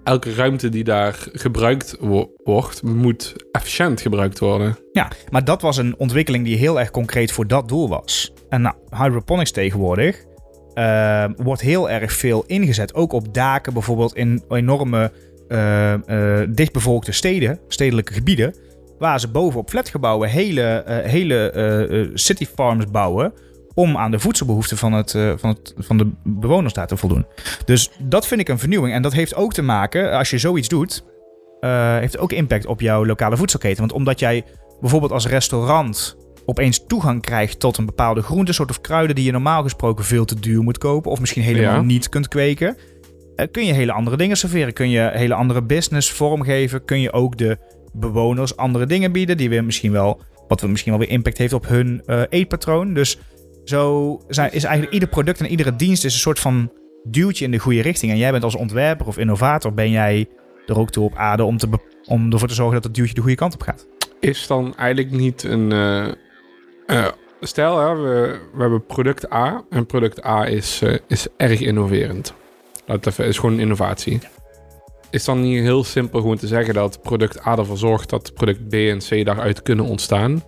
elke 0.04 0.34
ruimte 0.34 0.70
die 0.70 0.84
daar 0.84 1.16
gebruikt 1.34 1.98
wordt, 2.44 2.84
moet 2.84 3.36
efficiënt 3.52 4.02
gebruikt 4.02 4.40
worden. 4.40 4.78
Ja, 4.92 5.12
maar 5.30 5.44
dat 5.44 5.62
was 5.62 5.78
een 5.78 5.96
ontwikkeling 5.98 6.46
die 6.46 6.58
heel 6.58 6.80
erg 6.80 6.92
concreet 6.92 7.32
voor 7.32 7.48
dat 7.48 7.68
doel 7.68 7.90
was. 7.90 8.34
En 8.50 8.62
nou, 8.62 8.76
hydroponics 8.90 9.52
tegenwoordig 9.52 10.26
uh, 10.74 11.26
wordt 11.36 11.62
heel 11.62 11.90
erg 11.90 12.14
veel 12.14 12.44
ingezet. 12.48 12.94
Ook 12.94 13.14
op 13.14 13.34
daken, 13.34 13.74
bijvoorbeeld 13.74 14.16
in 14.16 14.44
enorme 14.50 15.12
uh, 15.48 15.94
uh, 16.08 16.40
dichtbevolkte 16.50 17.12
steden, 17.12 17.60
stedelijke 17.68 18.14
gebieden. 18.14 18.56
Waar 19.02 19.20
ze 19.20 19.28
bovenop 19.28 19.70
flatgebouwen 19.70 20.30
hele, 20.30 20.84
hele 20.86 22.12
city 22.14 22.46
farms 22.46 22.86
bouwen 22.92 23.34
om 23.74 23.98
aan 23.98 24.12
de 24.12 24.20
voedselbehoeften 24.20 24.78
van, 24.78 24.94
het, 24.94 25.14
uh, 25.14 25.34
van, 25.38 25.50
het, 25.50 25.74
van 25.78 25.98
de 25.98 26.12
bewoners 26.24 26.74
daar 26.74 26.88
te 26.88 26.98
voldoen. 26.98 27.26
Dus 27.66 27.92
dat 28.00 28.28
vind 28.28 28.42
ik 28.42 28.50
een 28.50 28.60
vernieuwing. 28.60 28.94
En 28.94 29.02
dat 29.02 29.14
heeft 29.14 29.36
ook 29.36 29.54
te 29.54 29.62
maken, 29.62 30.12
als 30.18 30.30
je 30.30 30.38
zoiets 30.38 30.68
doet, 30.68 31.04
uh, 31.62 31.98
heeft 31.98 32.18
ook 32.18 32.32
impact 32.32 32.66
op 32.66 32.82
jouw 32.82 33.06
lokale 33.06 33.38
voedselketen. 33.38 33.80
Want 33.80 33.92
omdat 33.92 34.20
jij 34.20 34.44
bijvoorbeeld 34.80 35.12
als 35.12 35.28
restaurant 35.28 36.18
opeens 36.46 36.86
toegang 36.88 37.22
krijgt 37.22 37.60
tot 37.60 37.78
een 37.78 37.86
bepaalde 37.86 38.22
groentesoort 38.22 38.70
of 38.70 38.82
kruiden 38.82 39.16
die 39.16 39.26
je 39.26 39.32
normaal 39.32 39.64
gesproken 39.64 40.06
veel 40.06 40.26
te 40.26 40.40
duur 40.40 40.64
moet 40.64 40.78
kopen 40.78 41.12
of 41.12 41.20
misschien 41.20 41.44
helemaal 41.44 41.84
niet 41.84 42.10
kunt 42.10 42.28
kweken, 42.28 42.78
uh, 43.36 43.46
kun 43.52 43.66
je 43.66 43.74
hele 43.74 43.92
andere 43.92 44.18
dingen 44.18 44.38
serveren. 44.38 44.74
Kun 44.74 44.90
je 44.90 45.12
hele 45.14 45.34
andere 45.34 45.64
business 45.64 46.12
vormgeven. 46.12 46.86
Kun 46.86 47.02
je 47.02 47.12
ook 47.12 47.38
de 47.38 47.58
bewoners 47.94 48.58
andere 48.58 48.86
dingen 48.86 49.12
bieden 49.12 49.38
die 49.38 49.50
weer 49.50 49.64
misschien 49.64 49.92
wel, 49.92 50.22
wat 50.48 50.62
we 50.62 50.68
misschien 50.68 50.92
wel 50.92 51.02
weer 51.02 51.10
impact 51.10 51.38
heeft 51.38 51.54
op 51.54 51.68
hun 51.68 52.04
uh, 52.06 52.22
eetpatroon. 52.30 52.94
Dus 52.94 53.20
zo 53.64 54.16
is 54.28 54.38
eigenlijk 54.38 54.92
ieder 54.92 55.10
product 55.10 55.40
en 55.40 55.48
iedere 55.48 55.76
dienst 55.76 56.06
is 56.06 56.14
een 56.14 56.20
soort 56.20 56.40
van 56.40 56.72
duwtje 57.04 57.46
in 57.46 57.52
de 57.52 57.60
goede 57.60 57.82
richting. 57.82 58.12
En 58.12 58.18
jij 58.18 58.32
bent 58.32 58.44
als 58.44 58.56
ontwerper 58.56 59.08
of 59.08 59.18
innovator, 59.18 59.74
ben 59.74 59.90
jij 59.90 60.28
er 60.66 60.80
ook 60.80 60.90
toe 60.90 61.04
op 61.04 61.16
aarde 61.16 61.44
om, 61.44 61.58
te 61.58 61.68
om 62.06 62.32
ervoor 62.32 62.48
te 62.48 62.54
zorgen 62.54 62.76
dat 62.76 62.84
het 62.84 62.94
duwtje 62.94 63.14
de 63.14 63.22
goede 63.22 63.36
kant 63.36 63.54
op 63.54 63.62
gaat. 63.62 63.88
Is 64.20 64.48
dan 64.48 64.76
eigenlijk 64.76 65.12
niet 65.12 65.44
een... 65.44 65.72
Uh, 65.72 66.08
uh, 66.88 67.08
stel, 67.42 67.80
hè, 67.80 67.96
we, 67.96 68.40
we 68.54 68.62
hebben 68.62 68.86
product 68.86 69.34
A 69.34 69.64
en 69.70 69.86
product 69.86 70.26
A 70.26 70.48
is, 70.48 70.82
is 71.08 71.28
erg 71.38 71.60
innoverend. 71.60 72.34
Dat 72.86 73.20
is 73.20 73.38
gewoon 73.38 73.56
een 73.56 73.60
innovatie. 73.60 74.20
Is 75.12 75.26
dan 75.26 75.42
niet 75.42 75.60
heel 75.60 75.84
simpel 75.84 76.20
gewoon 76.20 76.38
te 76.38 76.48
zeggen 76.48 76.74
dat 76.74 77.02
product 77.02 77.46
A 77.46 77.58
ervoor 77.58 77.78
zorgt 77.78 78.10
dat 78.10 78.34
product 78.34 78.70
B 78.70 78.74
en 78.74 78.98
C 78.98 79.26
daaruit 79.26 79.62
kunnen 79.62 79.86
ontstaan? 79.86 80.44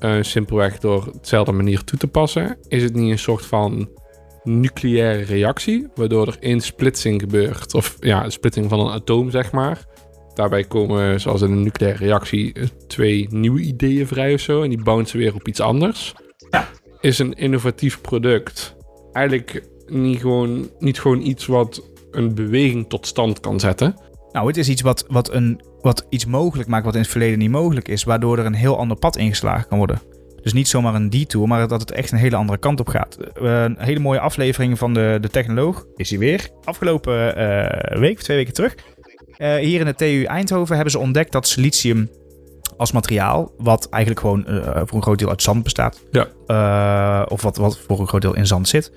Uh, 0.00 0.22
simpelweg 0.22 0.78
door 0.78 1.06
hetzelfde 1.12 1.52
manier 1.52 1.84
toe 1.84 1.98
te 1.98 2.06
passen. 2.06 2.58
Is 2.68 2.82
het 2.82 2.94
niet 2.94 3.10
een 3.10 3.18
soort 3.18 3.46
van 3.46 3.88
nucleaire 4.42 5.22
reactie, 5.22 5.86
waardoor 5.94 6.26
er 6.26 6.36
één 6.40 6.60
splitsing 6.60 7.20
gebeurt, 7.20 7.74
of 7.74 7.96
ja, 8.00 8.24
een 8.24 8.32
splitsing 8.32 8.68
van 8.68 8.80
een 8.80 8.92
atoom, 8.92 9.30
zeg 9.30 9.52
maar. 9.52 9.84
Daarbij 10.34 10.64
komen, 10.64 11.20
zoals 11.20 11.42
in 11.42 11.50
een 11.50 11.62
nucleaire 11.62 12.04
reactie, 12.04 12.54
twee 12.86 13.26
nieuwe 13.30 13.60
ideeën 13.60 14.06
vrij 14.06 14.34
of 14.34 14.40
zo, 14.40 14.62
en 14.62 14.68
die 14.68 14.82
bouncen 14.82 15.18
weer 15.18 15.34
op 15.34 15.48
iets 15.48 15.60
anders. 15.60 16.14
Ja. 16.50 16.68
Is 17.00 17.18
een 17.18 17.32
innovatief 17.32 18.00
product 18.00 18.76
eigenlijk 19.12 19.68
niet 19.86 20.20
gewoon, 20.20 20.70
niet 20.78 21.00
gewoon 21.00 21.20
iets 21.20 21.46
wat 21.46 21.82
een 22.14 22.34
beweging 22.34 22.88
tot 22.88 23.06
stand 23.06 23.40
kan 23.40 23.60
zetten? 23.60 23.94
Nou, 24.32 24.46
het 24.46 24.56
is 24.56 24.68
iets 24.68 24.82
wat, 24.82 25.04
wat, 25.08 25.32
een, 25.32 25.60
wat 25.80 26.06
iets 26.08 26.26
mogelijk 26.26 26.68
maakt 26.68 26.84
wat 26.84 26.94
in 26.94 27.00
het 27.00 27.10
verleden 27.10 27.38
niet 27.38 27.50
mogelijk 27.50 27.88
is, 27.88 28.04
waardoor 28.04 28.38
er 28.38 28.46
een 28.46 28.54
heel 28.54 28.78
ander 28.78 28.96
pad 28.96 29.16
ingeslagen 29.16 29.68
kan 29.68 29.78
worden. 29.78 30.00
Dus 30.42 30.52
niet 30.52 30.68
zomaar 30.68 30.94
een 30.94 31.10
detour, 31.10 31.48
maar 31.48 31.68
dat 31.68 31.80
het 31.80 31.90
echt 31.90 32.12
een 32.12 32.18
hele 32.18 32.36
andere 32.36 32.58
kant 32.58 32.80
op 32.80 32.88
gaat. 32.88 33.16
Uh, 33.42 33.62
een 33.62 33.76
hele 33.78 34.00
mooie 34.00 34.20
aflevering 34.20 34.78
van 34.78 34.94
de, 34.94 35.18
de 35.20 35.28
Technoloog 35.28 35.86
is 35.96 36.10
hij 36.10 36.18
weer. 36.18 36.48
Afgelopen 36.64 37.38
uh, 37.38 37.98
week, 37.98 38.18
twee 38.18 38.36
weken 38.36 38.52
terug. 38.52 38.74
Uh, 39.38 39.54
hier 39.54 39.80
in 39.80 39.86
de 39.86 39.94
TU 39.94 40.22
Eindhoven 40.24 40.74
hebben 40.74 40.92
ze 40.92 40.98
ontdekt 40.98 41.32
dat 41.32 41.46
silicium 41.46 42.10
als 42.76 42.92
materiaal, 42.92 43.52
wat 43.58 43.88
eigenlijk 43.88 44.20
gewoon 44.20 44.44
voor 44.86 44.96
een 44.96 45.02
groot 45.02 45.18
deel 45.18 45.28
uit 45.28 45.42
zand 45.42 45.62
bestaat, 45.62 46.02
ja. 46.10 47.24
of 47.28 47.42
wat, 47.42 47.56
wat 47.56 47.78
voor 47.78 48.00
een 48.00 48.08
groot 48.08 48.22
deel 48.22 48.36
in 48.36 48.46
zand 48.46 48.68
zit, 48.68 48.92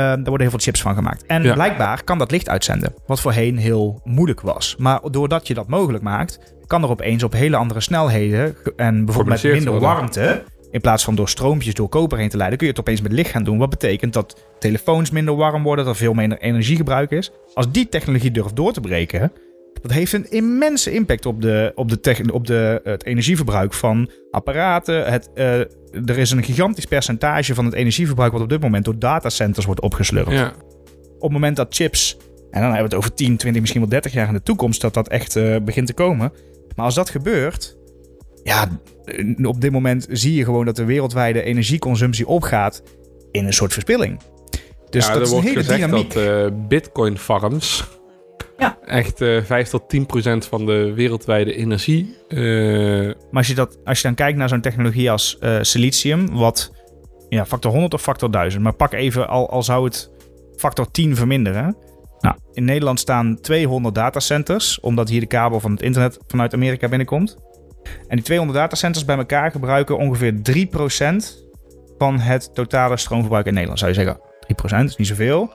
daar 0.00 0.16
worden 0.24 0.40
heel 0.40 0.50
veel 0.50 0.58
chips 0.58 0.80
van 0.82 0.94
gemaakt. 0.94 1.26
En 1.26 1.42
Ja. 1.42 1.52
blijkbaar 1.54 2.04
kan 2.04 2.18
dat 2.18 2.30
licht 2.30 2.48
uitzenden, 2.48 2.94
wat 3.06 3.20
voorheen 3.20 3.58
heel 3.58 4.00
moeilijk 4.04 4.40
was. 4.40 4.74
Maar 4.78 5.00
doordat 5.10 5.46
je 5.46 5.54
dat 5.54 5.68
mogelijk 5.68 6.02
maakt, 6.04 6.38
kan 6.66 6.82
er 6.82 6.88
opeens 6.90 7.22
op 7.22 7.32
hele 7.32 7.56
andere 7.56 7.80
snelheden 7.80 8.56
en 8.76 9.04
bijvoorbeeld 9.04 9.42
met 9.42 9.52
minder 9.52 9.70
worden. 9.72 9.88
warmte, 9.88 10.42
in 10.70 10.80
plaats 10.80 11.04
van 11.04 11.14
door 11.14 11.28
stroompjes 11.28 11.74
door 11.74 11.88
koper 11.88 12.18
heen 12.18 12.28
te 12.28 12.36
leiden, 12.36 12.58
kun 12.58 12.66
je 12.66 12.72
het 12.72 12.82
opeens 12.82 13.00
met 13.00 13.12
licht 13.12 13.30
gaan 13.30 13.44
doen. 13.44 13.58
Wat 13.58 13.70
betekent 13.70 14.12
dat 14.12 14.44
telefoons 14.58 15.10
minder 15.10 15.36
warm 15.36 15.62
worden, 15.62 15.84
dat 15.84 15.94
er 15.94 16.00
veel 16.00 16.14
minder 16.14 16.38
energiegebruik 16.38 17.10
is. 17.10 17.30
Als 17.54 17.70
die 17.70 17.88
technologie 17.88 18.30
durft 18.30 18.56
door 18.56 18.72
te 18.72 18.80
breken, 18.80 19.32
dat 19.84 19.92
heeft 19.92 20.12
een 20.12 20.30
immense 20.30 20.92
impact 20.92 21.26
op, 21.26 21.42
de, 21.42 21.72
op, 21.74 21.88
de 21.88 22.00
techn- 22.00 22.30
op 22.30 22.46
de, 22.46 22.80
het 22.84 23.04
energieverbruik 23.04 23.74
van 23.74 24.10
apparaten. 24.30 25.12
Het, 25.12 25.30
eh, 25.34 25.58
er 26.04 26.18
is 26.18 26.30
een 26.30 26.44
gigantisch 26.44 26.84
percentage 26.84 27.54
van 27.54 27.64
het 27.64 27.74
energieverbruik 27.74 28.32
wat 28.32 28.40
op 28.40 28.48
dit 28.48 28.60
moment 28.60 28.84
door 28.84 28.98
datacenters 28.98 29.66
wordt 29.66 29.80
opgeslurpt. 29.80 30.30
Ja. 30.30 30.52
Op 31.14 31.22
het 31.22 31.32
moment 31.32 31.56
dat 31.56 31.74
chips, 31.74 32.16
en 32.50 32.60
dan 32.60 32.62
hebben 32.62 32.76
we 32.78 32.82
het 32.82 32.94
over 32.94 33.14
10, 33.14 33.36
20, 33.36 33.60
misschien 33.60 33.80
wel 33.80 33.90
30 33.90 34.12
jaar 34.12 34.28
in 34.28 34.34
de 34.34 34.42
toekomst, 34.42 34.80
dat 34.80 34.94
dat 34.94 35.08
echt 35.08 35.36
eh, 35.36 35.56
begint 35.64 35.86
te 35.86 35.94
komen. 35.94 36.32
Maar 36.76 36.84
als 36.84 36.94
dat 36.94 37.10
gebeurt, 37.10 37.76
ja, 38.42 38.68
op 39.42 39.60
dit 39.60 39.72
moment 39.72 40.06
zie 40.10 40.34
je 40.34 40.44
gewoon 40.44 40.64
dat 40.64 40.76
de 40.76 40.84
wereldwijde 40.84 41.42
energieconsumptie 41.42 42.26
opgaat 42.26 42.82
in 43.30 43.46
een 43.46 43.52
soort 43.52 43.72
verspilling. 43.72 44.20
Dus 44.90 45.06
ja, 45.06 45.12
dat 45.12 45.16
er 45.16 45.22
is 45.22 45.28
een 45.28 45.34
wordt 45.34 45.48
hele 45.48 45.60
gezegd 45.60 45.80
dynamiek. 45.80 46.12
dat 46.12 46.22
eh, 46.22 46.46
bitcoin 46.68 47.18
farms 47.18 47.84
Ja. 48.56 48.78
echt 48.84 49.20
eh 49.20 49.42
5 49.42 49.68
tot 49.68 49.88
10 49.88 50.06
procent 50.06 50.46
van 50.46 50.66
de 50.66 50.92
wereldwijde 50.94 51.54
energie. 51.54 52.16
eh, 52.28 52.38
Maar 53.06 53.14
als 53.32 53.46
je, 53.46 53.54
dat, 53.54 53.78
als 53.84 54.00
je 54.00 54.06
dan 54.06 54.16
kijkt 54.16 54.38
naar 54.38 54.48
zo'n 54.48 54.60
technologie 54.60 55.10
als 55.10 55.38
eh, 55.38 55.58
silicium, 55.60 56.30
wat 56.30 56.72
ja, 57.28 57.46
factor 57.46 57.70
100 57.70 57.94
of 57.94 58.02
factor 58.02 58.30
1000, 58.30 58.62
maar 58.62 58.74
pak 58.74 58.92
even 58.92 59.28
al, 59.28 59.50
al 59.50 59.62
zou 59.62 59.84
het 59.84 60.10
factor 60.56 60.90
10 60.90 61.16
verminderen. 61.16 61.76
Nou, 62.20 62.36
in 62.52 62.64
Nederland 62.64 63.00
staan 63.00 63.38
200 63.40 63.94
datacenters, 63.94 64.80
omdat 64.80 65.08
hier 65.08 65.20
de 65.20 65.26
kabel 65.26 65.60
van 65.60 65.70
het 65.70 65.82
internet 65.82 66.18
vanuit 66.26 66.54
Amerika 66.54 66.88
binnenkomt. 66.88 67.36
En 68.08 68.16
die 68.16 68.24
200 68.24 68.58
datacenters 68.58 69.04
bij 69.04 69.16
elkaar 69.16 69.50
gebruiken 69.50 69.98
ongeveer 69.98 70.34
3% 70.34 71.16
van 71.98 72.18
het 72.18 72.54
totale 72.54 72.96
stroomverbruik 72.96 73.46
in 73.46 73.52
Nederland. 73.52 73.78
Zou 73.78 73.90
je 73.90 73.96
zeggen, 73.96 74.20
3% 74.82 74.84
is 74.84 74.96
niet 74.96 75.06
zoveel. 75.06 75.52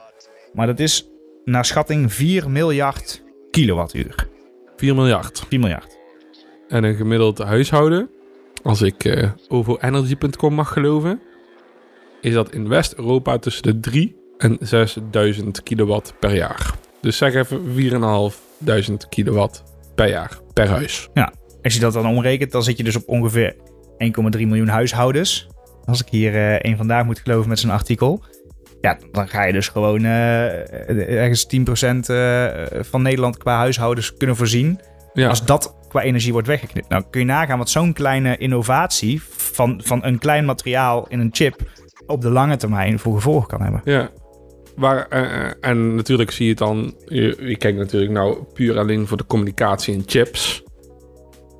Maar 0.52 0.66
dat 0.66 0.78
is 0.78 1.09
naar 1.44 1.64
schatting 1.64 2.12
4 2.12 2.50
miljard 2.50 3.22
kilowattuur. 3.50 4.28
4 4.76 4.94
miljard. 4.94 5.44
4 5.48 5.60
miljard. 5.60 5.98
En 6.68 6.84
een 6.84 6.94
gemiddeld 6.94 7.38
huishouden, 7.38 8.10
als 8.62 8.82
ik 8.82 9.04
eh 9.04 9.30
overenergy.com 9.48 10.54
mag 10.54 10.72
geloven, 10.72 11.20
is 12.20 12.34
dat 12.34 12.52
in 12.52 12.68
West-Europa 12.68 13.38
tussen 13.38 13.62
de 13.62 13.80
3 13.80 14.16
en 14.38 14.56
6000 14.60 15.62
kilowatt 15.62 16.14
per 16.18 16.34
jaar. 16.34 16.74
Dus 17.00 17.16
zeg 17.16 17.34
even 17.34 17.60
4.500 17.64 19.08
kilowatt 19.08 19.62
per 19.94 20.08
jaar, 20.08 20.38
per 20.52 20.68
huis. 20.68 21.08
Als 21.62 21.74
je 21.74 21.80
dat 21.80 21.92
dan 21.92 22.06
omrekent, 22.06 22.52
dan 22.52 22.62
zit 22.62 22.76
je 22.76 22.84
dus 22.84 22.96
op 22.96 23.08
ongeveer 23.08 23.56
1,3 23.56 23.60
miljoen 24.30 24.68
huishoudens. 24.68 25.48
Als 25.84 26.00
ik 26.00 26.08
hier 26.08 26.34
eh 26.34 26.54
één 26.54 26.76
vandaag 26.76 27.04
moet 27.04 27.18
geloven 27.18 27.48
met 27.48 27.58
zijn 27.58 27.72
artikel. 27.72 28.24
Ja, 28.80 28.98
dan 29.12 29.28
ga 29.28 29.44
je 29.44 29.52
dus 29.52 29.68
gewoon 29.68 30.04
eh, 30.04 31.20
ergens 31.20 31.46
10% 31.46 32.10
eh, 32.10 32.46
van 32.80 33.02
Nederland 33.02 33.36
qua 33.36 33.56
huishoudens 33.56 34.14
kunnen 34.16 34.36
voorzien. 34.36 34.80
Ja, 35.12 35.28
Als 35.28 35.44
dat 35.44 35.74
qua 35.88 36.02
energie 36.02 36.32
wordt 36.32 36.46
weggeknipt. 36.46 36.88
Nou, 36.88 37.04
kun 37.10 37.20
je 37.20 37.26
nagaan 37.26 37.58
wat 37.58 37.70
zo'n 37.70 37.92
kleine 37.92 38.36
innovatie 38.36 39.22
van, 39.22 39.80
van 39.84 40.04
een 40.04 40.18
klein 40.18 40.44
materiaal 40.44 41.06
in 41.08 41.20
een 41.20 41.30
chip 41.32 41.60
op 42.06 42.20
de 42.20 42.30
lange 42.30 42.56
termijn 42.56 42.98
voor 42.98 43.14
gevolgen 43.14 43.48
kan 43.48 43.62
hebben. 43.62 43.80
ja. 43.84 44.10
Waar, 44.76 45.08
eh, 45.08 45.50
en 45.70 45.94
natuurlijk 45.94 46.30
zie 46.30 46.44
je 46.44 46.50
het 46.50 46.58
dan, 46.58 46.94
je, 47.06 47.36
je 47.40 47.56
kijkt 47.56 47.78
natuurlijk 47.78 48.12
nou 48.12 48.44
puur 48.52 48.78
alleen 48.78 49.06
voor 49.06 49.16
de 49.16 49.26
communicatie 49.26 49.94
in 49.94 50.02
chips. 50.06 50.62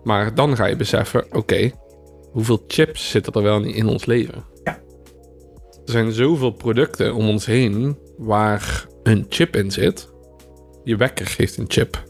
Maar 0.05 0.35
dan 0.35 0.57
ga 0.57 0.67
je 0.67 0.77
beseffen, 0.77 1.27
oké, 1.33 1.71
hoeveel 2.33 2.65
chips 2.67 3.11
zitten 3.11 3.33
er 3.33 3.43
wel 3.43 3.61
niet 3.61 3.75
in 3.75 3.87
ons 3.87 4.07
leven? 4.07 4.45
Ja. 5.91 5.97
Er 5.97 6.03
zijn 6.05 6.13
zoveel 6.13 6.51
producten 6.51 7.15
om 7.15 7.29
ons 7.29 7.47
heen 7.47 7.99
waar 8.17 8.87
een 9.03 9.27
chip 9.29 9.57
in 9.57 9.71
zit. 9.71 10.09
Je 10.85 10.97
wekker 10.97 11.35
heeft 11.37 11.57
een 11.57 11.65
chip. 11.69 12.05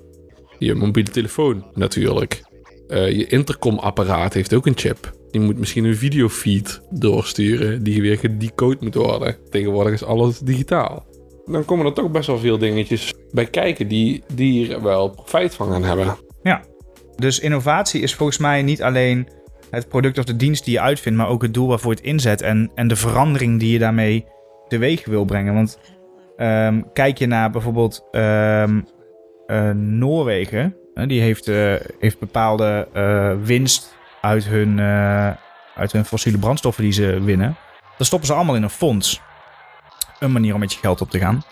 Je 0.58 0.74
mobiele 0.74 1.10
telefoon 1.10 1.64
natuurlijk. 1.74 2.42
Eh, 2.88 3.10
je 3.10 3.26
intercomapparaat 3.26 4.34
heeft 4.34 4.54
ook 4.54 4.66
een 4.66 4.78
chip. 4.78 5.12
Die 5.30 5.40
moet 5.40 5.58
misschien 5.58 5.84
een 5.84 5.96
videofeed 5.96 6.80
doorsturen 6.90 7.82
die 7.82 8.02
weer 8.02 8.18
gedecode 8.18 8.76
moet 8.80 8.94
worden. 8.94 9.36
Tegenwoordig 9.50 9.92
is 9.92 10.04
alles 10.04 10.38
digitaal. 10.38 11.06
Dan 11.44 11.64
komen 11.64 11.86
er 11.86 11.92
toch 11.92 12.10
best 12.10 12.26
wel 12.26 12.38
veel 12.38 12.58
dingetjes 12.58 13.14
bij 13.32 13.46
kijken 13.46 13.88
die, 13.88 14.22
die 14.34 14.52
hier 14.52 14.82
wel 14.82 15.08
profijt 15.08 15.54
van 15.54 15.70
gaan 15.70 15.84
hebben. 15.84 16.16
Dus 17.16 17.40
innovatie 17.40 18.00
is 18.00 18.14
volgens 18.14 18.38
mij 18.38 18.62
niet 18.62 18.82
alleen 18.82 19.28
het 19.70 19.88
product 19.88 20.18
of 20.18 20.24
de 20.24 20.36
dienst 20.36 20.64
die 20.64 20.74
je 20.74 20.80
uitvindt, 20.80 21.18
maar 21.18 21.28
ook 21.28 21.42
het 21.42 21.54
doel 21.54 21.68
waarvoor 21.68 21.90
je 21.90 21.96
het 21.96 22.06
inzet 22.06 22.42
en, 22.42 22.70
en 22.74 22.88
de 22.88 22.96
verandering 22.96 23.58
die 23.58 23.72
je 23.72 23.78
daarmee 23.78 24.26
teweeg 24.68 25.04
wil 25.04 25.24
brengen. 25.24 25.54
Want 25.54 25.78
ehm, 26.36 26.82
kijk 26.92 27.18
je 27.18 27.26
naar 27.26 27.50
bijvoorbeeld 27.50 28.08
ehm, 28.10 28.80
eh, 29.50 29.70
Noorwegen, 29.70 30.76
die 30.94 31.20
heeft, 31.20 31.48
eh, 31.48 31.74
heeft 31.98 32.18
bepaalde 32.18 32.88
eh, 32.92 33.32
winst 33.42 33.96
uit 34.20 34.44
hun, 34.44 34.80
uit 35.74 35.92
hun 35.92 36.04
fossiele 36.04 36.38
brandstoffen 36.38 36.82
die 36.82 36.92
ze 36.92 37.20
winnen. 37.22 37.56
Dat 37.98 38.06
stoppen 38.06 38.28
ze 38.28 38.34
allemaal 38.34 38.54
in 38.54 38.62
een 38.62 38.70
fonds. 38.70 39.20
Een 40.18 40.32
manier 40.32 40.54
om 40.54 40.60
met 40.60 40.72
je 40.72 40.78
geld 40.78 41.00
op 41.00 41.10
te 41.10 41.18
gaan. 41.18 41.42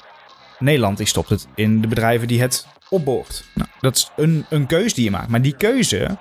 Nederland 0.59 0.97
die 0.97 1.07
stopt 1.07 1.29
het 1.29 1.49
in 1.55 1.81
de 1.81 1.89
bedrijven 1.89 2.29
die 2.29 2.41
het 2.41 2.67
opboort. 2.89 3.45
Nou, 3.55 3.69
dat 3.81 3.97
is 3.97 4.11
een, 4.17 4.47
een 4.51 4.67
keuze 4.67 4.95
die 4.95 5.05
je 5.05 5.11
maakt. 5.11 5.29
Maar 5.29 5.43
die 5.43 5.57
keuze, 5.57 6.19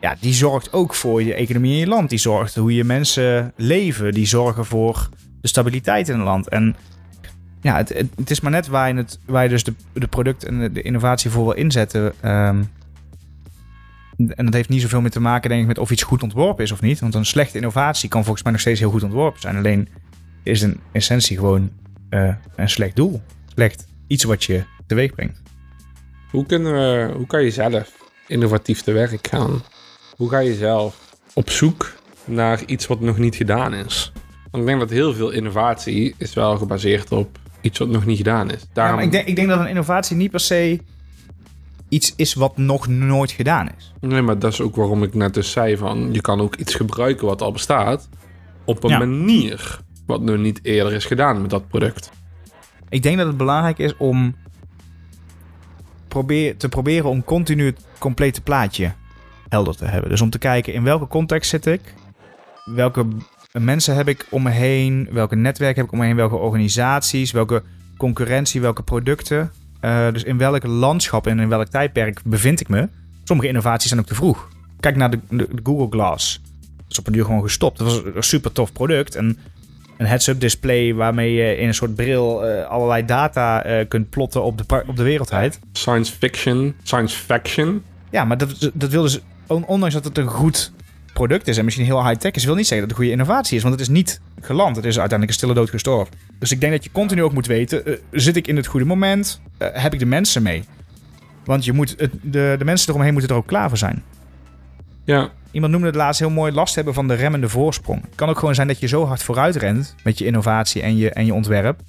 ja, 0.00 0.16
die 0.20 0.34
zorgt 0.34 0.72
ook 0.72 0.94
voor 0.94 1.22
je 1.22 1.34
economie 1.34 1.72
in 1.72 1.78
je 1.78 1.86
land. 1.86 2.10
Die 2.10 2.18
zorgt 2.18 2.54
hoe 2.54 2.74
je 2.74 2.84
mensen 2.84 3.52
leven. 3.56 4.12
Die 4.12 4.26
zorgen 4.26 4.64
voor 4.64 5.08
de 5.40 5.48
stabiliteit 5.48 6.08
in 6.08 6.14
een 6.14 6.24
land. 6.24 6.48
En 6.48 6.76
ja, 7.60 7.76
het, 7.76 7.88
het, 7.88 8.06
het 8.16 8.30
is 8.30 8.40
maar 8.40 8.50
net 8.50 8.66
waar 8.66 8.88
je, 8.88 8.94
het, 8.94 9.18
waar 9.26 9.42
je 9.42 9.48
dus 9.48 9.64
de, 9.64 9.74
de 9.92 10.06
product 10.06 10.44
en 10.44 10.72
de, 10.72 10.82
innovatie 10.82 11.30
voor 11.30 11.44
wil 11.44 11.52
inzetten. 11.52 12.12
Ehm, 12.20 12.62
en 14.16 14.44
dat 14.44 14.54
heeft 14.54 14.68
niet 14.68 14.82
zoveel 14.82 15.00
meer 15.00 15.10
te 15.10 15.20
maken, 15.20 15.48
denk 15.48 15.60
ik, 15.60 15.66
met 15.66 15.78
of 15.78 15.90
iets 15.90 16.02
goed 16.02 16.22
ontworpen 16.22 16.64
is 16.64 16.72
of 16.72 16.80
niet. 16.80 17.00
Want 17.00 17.14
een 17.14 17.24
slechte 17.24 17.56
innovatie 17.56 18.08
kan 18.08 18.22
volgens 18.22 18.42
mij 18.42 18.52
nog 18.52 18.60
steeds 18.60 18.80
heel 18.80 18.90
goed 18.90 19.02
ontworpen 19.02 19.40
zijn. 19.40 19.56
Alleen 19.56 19.88
is 20.42 20.62
in 20.62 20.80
essentie 20.92 21.36
gewoon 21.36 21.70
eh, 22.08 22.34
een 22.56 22.68
slecht 22.68 22.96
doel. 22.96 23.22
Slecht 23.46 23.86
iets 24.06 24.24
wat 24.24 24.44
je 24.44 24.64
teweeg 24.86 25.14
brengt. 25.14 25.42
Hoe, 26.30 26.46
kunnen 26.46 26.72
we, 26.72 27.12
hoe 27.16 27.26
kan 27.26 27.44
je 27.44 27.50
zelf 27.50 27.92
innovatief 28.26 28.82
te 28.82 28.92
werk 28.92 29.26
gaan? 29.26 29.62
Hoe 30.18 30.28
ga 30.28 30.38
je 30.38 30.54
zelf 30.54 31.16
op 31.34 31.50
zoek 31.50 31.92
naar 32.24 32.64
iets 32.64 32.86
wat 32.86 33.00
nog 33.00 33.18
niet 33.18 33.36
gedaan 33.36 33.74
is? 33.74 34.12
Want 34.50 34.62
ik 34.62 34.68
denk 34.68 34.80
dat 34.80 34.90
heel 34.90 35.14
veel 35.14 35.30
innovatie 35.30 36.14
is 36.16 36.34
wel 36.34 36.56
gebaseerd 36.56 37.12
op 37.12 37.38
iets 37.60 37.78
wat 37.78 37.88
nog 37.88 38.06
niet 38.06 38.16
gedaan 38.16 38.50
is. 38.50 38.60
Ja, 38.60 38.66
Daarom, 38.72 38.94
maar 38.94 39.04
ik 39.04 39.12
denk, 39.12 39.26
ik 39.26 39.36
denk 39.36 39.48
dat 39.48 39.60
een 39.60 39.68
innovatie 39.68 40.16
niet 40.16 40.30
per 40.30 40.40
se 40.40 40.80
iets 41.88 42.12
is 42.16 42.34
wat 42.34 42.56
nog 42.56 42.86
nooit 42.86 43.30
gedaan 43.30 43.68
is. 43.78 43.92
Nee, 44.00 44.22
maar 44.22 44.38
dat 44.38 44.52
is 44.52 44.60
ook 44.60 44.76
waarom 44.76 45.02
ik 45.02 45.14
net 45.14 45.34
dus 45.34 45.50
zei 45.50 45.76
van... 45.76 46.12
je 46.12 46.20
kan 46.20 46.40
ook 46.40 46.56
iets 46.56 46.74
gebruiken 46.74 47.26
wat 47.26 47.42
al 47.42 47.52
bestaat... 47.52 48.08
op 48.64 48.84
een 48.84 48.90
Ja. 48.90 48.98
manier 48.98 49.80
wat 50.06 50.20
nog 50.20 50.36
niet 50.36 50.60
eerder 50.62 50.92
is 50.92 51.04
gedaan 51.04 51.40
met 51.40 51.50
dat 51.50 51.68
product. 51.68 52.10
Ik 52.88 53.02
denk 53.02 53.16
dat 53.18 53.26
het 53.26 53.36
belangrijk 53.36 53.78
is 53.78 53.96
om 53.96 54.36
probeer, 56.08 56.56
te 56.56 56.68
proberen 56.68 57.10
om 57.10 57.24
continu 57.24 57.66
het 57.66 57.86
complete 57.98 58.40
plaatje 58.40 58.92
helder 59.48 59.76
te 59.76 59.84
hebben. 59.84 60.10
Dus 60.10 60.20
om 60.20 60.30
te 60.30 60.38
kijken 60.38 60.72
in 60.72 60.82
welke 60.82 61.06
context 61.06 61.50
zit 61.50 61.66
ik, 61.66 61.80
welke 62.64 63.06
mensen 63.52 63.94
heb 63.94 64.08
ik 64.08 64.26
om 64.30 64.42
me 64.42 64.50
heen, 64.50 65.08
welke 65.10 65.36
netwerk 65.36 65.76
heb 65.76 65.84
ik 65.84 65.92
om 65.92 65.98
me 65.98 66.04
heen, 66.04 66.16
welke 66.16 66.36
organisaties, 66.36 67.30
welke 67.30 67.62
concurrentie, 67.96 68.60
welke 68.60 68.82
producten. 68.82 69.52
Eh, 69.80 70.12
dus 70.12 70.24
in 70.24 70.38
welk 70.38 70.66
landschap 70.66 71.26
en 71.26 71.38
in 71.38 71.48
welk 71.48 71.66
tijdperk 71.66 72.20
bevind 72.24 72.60
ik 72.60 72.68
me. 72.68 72.88
Sommige 73.24 73.48
innovaties 73.48 73.88
zijn 73.88 74.00
ook 74.00 74.06
te 74.06 74.14
vroeg. 74.14 74.48
Kijk 74.80 74.96
naar 74.96 75.10
de, 75.10 75.18
de, 75.28 75.48
de 75.50 75.60
Google 75.62 75.86
Glass. 75.90 76.40
Dat 76.76 76.86
is 76.88 76.98
op 76.98 77.06
een 77.06 77.12
duur 77.12 77.24
gewoon 77.24 77.42
gestopt. 77.42 77.78
Dat 77.78 77.86
was 77.86 78.14
een 78.14 78.22
super 78.22 78.52
tof 78.52 78.72
product. 78.72 79.14
En 79.14 79.38
een 79.96 80.06
heads-up 80.06 80.40
display 80.40 80.94
waarmee 80.94 81.32
je 81.32 81.56
in 81.56 81.66
een 81.66 81.74
soort 81.74 81.94
bril 81.94 82.46
eh, 82.46 82.66
allerlei 82.66 83.04
data 83.04 83.62
eh, 83.62 83.88
kunt 83.88 84.10
plotten 84.10 84.42
op 84.42 84.58
de, 84.58 84.84
op 84.86 84.96
de 84.96 85.02
wereldwijd. 85.02 85.60
Science 85.72 86.12
fiction, 86.12 86.74
science 86.82 87.16
faction. 87.16 87.82
Ja, 88.10 88.24
maar 88.24 88.38
dat, 88.38 88.70
dat 88.74 88.90
wil 88.90 89.02
dus, 89.02 89.20
ondanks 89.48 89.94
dat 89.94 90.04
het 90.04 90.18
een 90.18 90.28
goed 90.28 90.72
product 91.12 91.48
is 91.48 91.58
en 91.58 91.64
misschien 91.64 91.84
heel 91.86 92.06
high-tech 92.06 92.32
is, 92.32 92.44
wil 92.44 92.54
niet 92.54 92.66
zeggen 92.66 92.88
dat 92.88 92.96
het 92.96 93.06
een 93.06 93.14
goede 93.14 93.22
innovatie 93.22 93.56
is. 93.56 93.62
Want 93.62 93.74
het 93.74 93.82
is 93.82 93.94
niet 93.94 94.20
geland. 94.40 94.76
Het 94.76 94.84
is 94.84 94.98
uiteindelijk 94.98 95.28
een 95.30 95.34
stille 95.34 95.54
dood 95.54 95.70
gestorven. 95.70 96.14
Dus 96.38 96.52
ik 96.52 96.60
denk 96.60 96.72
dat 96.72 96.84
je 96.84 96.90
continu 96.92 97.22
ook 97.22 97.32
moet 97.32 97.46
weten, 97.46 97.86
eh, 97.86 97.94
zit 98.10 98.36
ik 98.36 98.46
in 98.46 98.56
het 98.56 98.66
goede 98.66 98.86
moment? 98.86 99.40
Eh, 99.58 99.68
heb 99.72 99.92
ik 99.92 99.98
de 99.98 100.06
mensen 100.06 100.42
mee? 100.42 100.64
Want 101.44 101.64
je 101.64 101.72
moet 101.72 101.94
het, 101.98 102.12
de, 102.22 102.54
de 102.58 102.64
mensen 102.64 102.88
eromheen 102.88 103.12
moeten 103.12 103.30
er 103.30 103.36
ook 103.36 103.46
klaar 103.46 103.68
voor 103.68 103.78
zijn. 103.78 104.02
Ja, 105.04 105.30
Iemand 105.50 105.72
noemde 105.72 105.86
het 105.86 105.96
laatst 105.96 106.20
heel 106.20 106.30
mooi 106.30 106.52
last 106.52 106.74
hebben 106.74 106.94
van 106.94 107.08
de 107.08 107.14
remmende 107.14 107.48
voorsprong. 107.48 108.02
Het 108.02 108.14
kan 108.14 108.28
ook 108.28 108.38
gewoon 108.38 108.54
zijn 108.54 108.66
dat 108.66 108.80
je 108.80 108.86
zo 108.86 109.04
hard 109.04 109.22
vooruit 109.22 109.56
rent 109.56 109.94
met 110.04 110.18
je 110.18 110.24
innovatie 110.24 110.82
en 110.82 110.96
je, 110.96 111.10
en 111.10 111.26
je 111.26 111.34
ontwerp, 111.34 111.80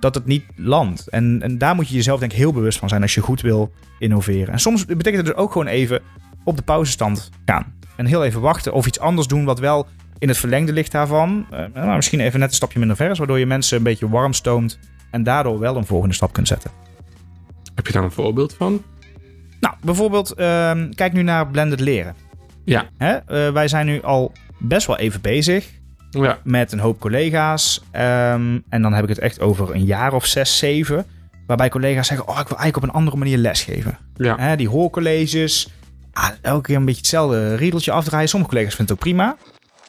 dat 0.00 0.14
het 0.14 0.26
niet 0.26 0.44
landt. 0.56 1.08
En, 1.08 1.42
en 1.42 1.58
daar 1.58 1.74
moet 1.74 1.88
je 1.88 1.94
jezelf 1.94 2.20
denk 2.20 2.32
ik 2.32 2.38
heel 2.38 2.52
bewust 2.52 2.78
van 2.78 2.88
zijn 2.88 3.02
als 3.02 3.14
je 3.14 3.20
goed 3.20 3.40
wil 3.40 3.72
innoveren. 3.98 4.52
En 4.52 4.58
soms 4.58 4.84
betekent 4.84 5.16
het 5.16 5.26
dus 5.26 5.34
ook 5.34 5.52
gewoon 5.52 5.66
even 5.66 6.00
op 6.44 6.56
de 6.56 6.62
pauzestand 6.62 7.30
gaan. 7.44 7.74
En 7.96 8.06
heel 8.06 8.24
even 8.24 8.40
wachten 8.40 8.72
of 8.72 8.86
iets 8.86 9.00
anders 9.00 9.26
doen 9.26 9.44
wat 9.44 9.58
wel 9.58 9.86
in 10.18 10.28
het 10.28 10.36
verlengde 10.38 10.72
ligt 10.72 10.92
daarvan. 10.92 11.46
Eh, 11.50 11.64
nou, 11.74 11.96
misschien 11.96 12.20
even 12.20 12.40
net 12.40 12.48
een 12.48 12.54
stapje 12.54 12.78
minder 12.78 12.96
ver 12.96 13.10
is, 13.10 13.18
waardoor 13.18 13.38
je 13.38 13.46
mensen 13.46 13.76
een 13.76 13.82
beetje 13.82 14.08
warm 14.08 14.32
stoomt 14.32 14.78
en 15.10 15.22
daardoor 15.22 15.58
wel 15.58 15.76
een 15.76 15.86
volgende 15.86 16.14
stap 16.14 16.32
kunt 16.32 16.48
zetten. 16.48 16.70
heb 17.74 17.86
je 17.86 17.92
daar 17.92 18.02
een 18.02 18.10
voorbeeld 18.10 18.54
van? 18.54 18.82
Nou, 19.60 19.74
bijvoorbeeld, 19.82 20.32
ehm, 20.32 20.90
kijk 20.90 21.12
nu 21.12 21.22
naar 21.22 21.46
blended 21.48 21.80
leren. 21.80 22.14
Ja. 22.64 22.88
Hè? 22.96 23.12
Eh, 23.16 23.52
wij 23.52 23.68
zijn 23.68 23.86
nu 23.86 24.02
al 24.02 24.32
best 24.58 24.86
wel 24.86 24.96
even 24.96 25.20
bezig 25.20 25.70
Ja, 26.10 26.38
met 26.44 26.72
een 26.72 26.78
hoop 26.78 27.00
collega's. 27.00 27.82
Ehm, 27.90 28.58
en 28.68 28.82
dan 28.82 28.92
heb 28.92 29.02
ik 29.02 29.08
het 29.08 29.18
echt 29.18 29.40
over 29.40 29.74
een 29.74 29.84
jaar 29.84 30.12
of 30.12 30.26
zes, 30.26 30.58
zeven. 30.58 31.04
Waarbij 31.46 31.68
collega's 31.68 32.06
zeggen, 32.06 32.28
oh, 32.28 32.38
ik 32.40 32.48
wil 32.48 32.58
eigenlijk 32.58 32.76
op 32.76 32.82
een 32.82 32.98
andere 33.00 33.16
manier 33.16 33.38
lesgeven. 33.38 33.98
ja. 34.16 34.36
Hè, 34.38 34.56
die 34.56 34.68
hoorcolleges, 34.68 35.68
ah, 36.18 36.30
elke 36.42 36.66
keer 36.66 36.76
een 36.76 36.84
beetje 36.84 37.00
hetzelfde 37.00 37.54
riedeltje 37.54 37.92
afdraaien. 37.92 38.28
Sommige 38.28 38.50
collega's 38.50 38.74
vinden 38.74 38.94
het 38.94 39.04
ook 39.04 39.10
prima. 39.10 39.36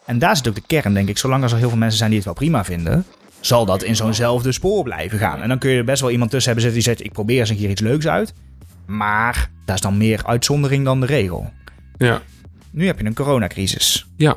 En 0.04 0.18
daar 0.18 0.36
zit 0.36 0.48
ook 0.48 0.54
de 0.54 0.62
kern, 0.66 0.94
denk 0.94 1.08
ik. 1.08 1.18
Zolang 1.18 1.44
er 1.44 1.56
heel 1.56 1.68
veel 1.68 1.78
mensen 1.78 1.98
zijn 1.98 2.10
die 2.10 2.18
het 2.18 2.28
wel 2.28 2.36
prima 2.36 2.64
vinden... 2.64 3.04
zal 3.40 3.64
dat 3.66 3.82
in 3.82 3.96
zo'nzelfde 3.96 4.52
spoor 4.52 4.82
blijven 4.82 5.18
gaan. 5.18 5.42
En 5.42 5.48
dan 5.48 5.58
kun 5.58 5.70
je 5.70 5.78
er 5.78 5.84
best 5.84 6.00
wel 6.00 6.10
iemand 6.10 6.30
tussen 6.30 6.52
hebben 6.52 6.70
zitten 6.70 6.82
die 6.82 6.96
zegt... 6.96 7.08
ik 7.08 7.12
probeer 7.12 7.40
eens 7.40 7.50
een 7.50 7.56
keer 7.56 7.70
iets 7.70 7.80
leuks 7.80 8.06
uit. 8.06 8.34
Maar 8.86 9.50
dat 9.64 9.74
is 9.74 9.80
dan 9.80 9.96
meer 9.96 10.26
uitzondering 10.26 10.84
dan 10.84 11.00
de 11.00 11.06
regel. 11.06 11.52
ja. 11.96 12.22
Nu 12.72 12.86
heb 12.86 12.98
je 12.98 13.04
een 13.04 13.14
coronacrisis. 13.14 14.06
Ja. 14.16 14.36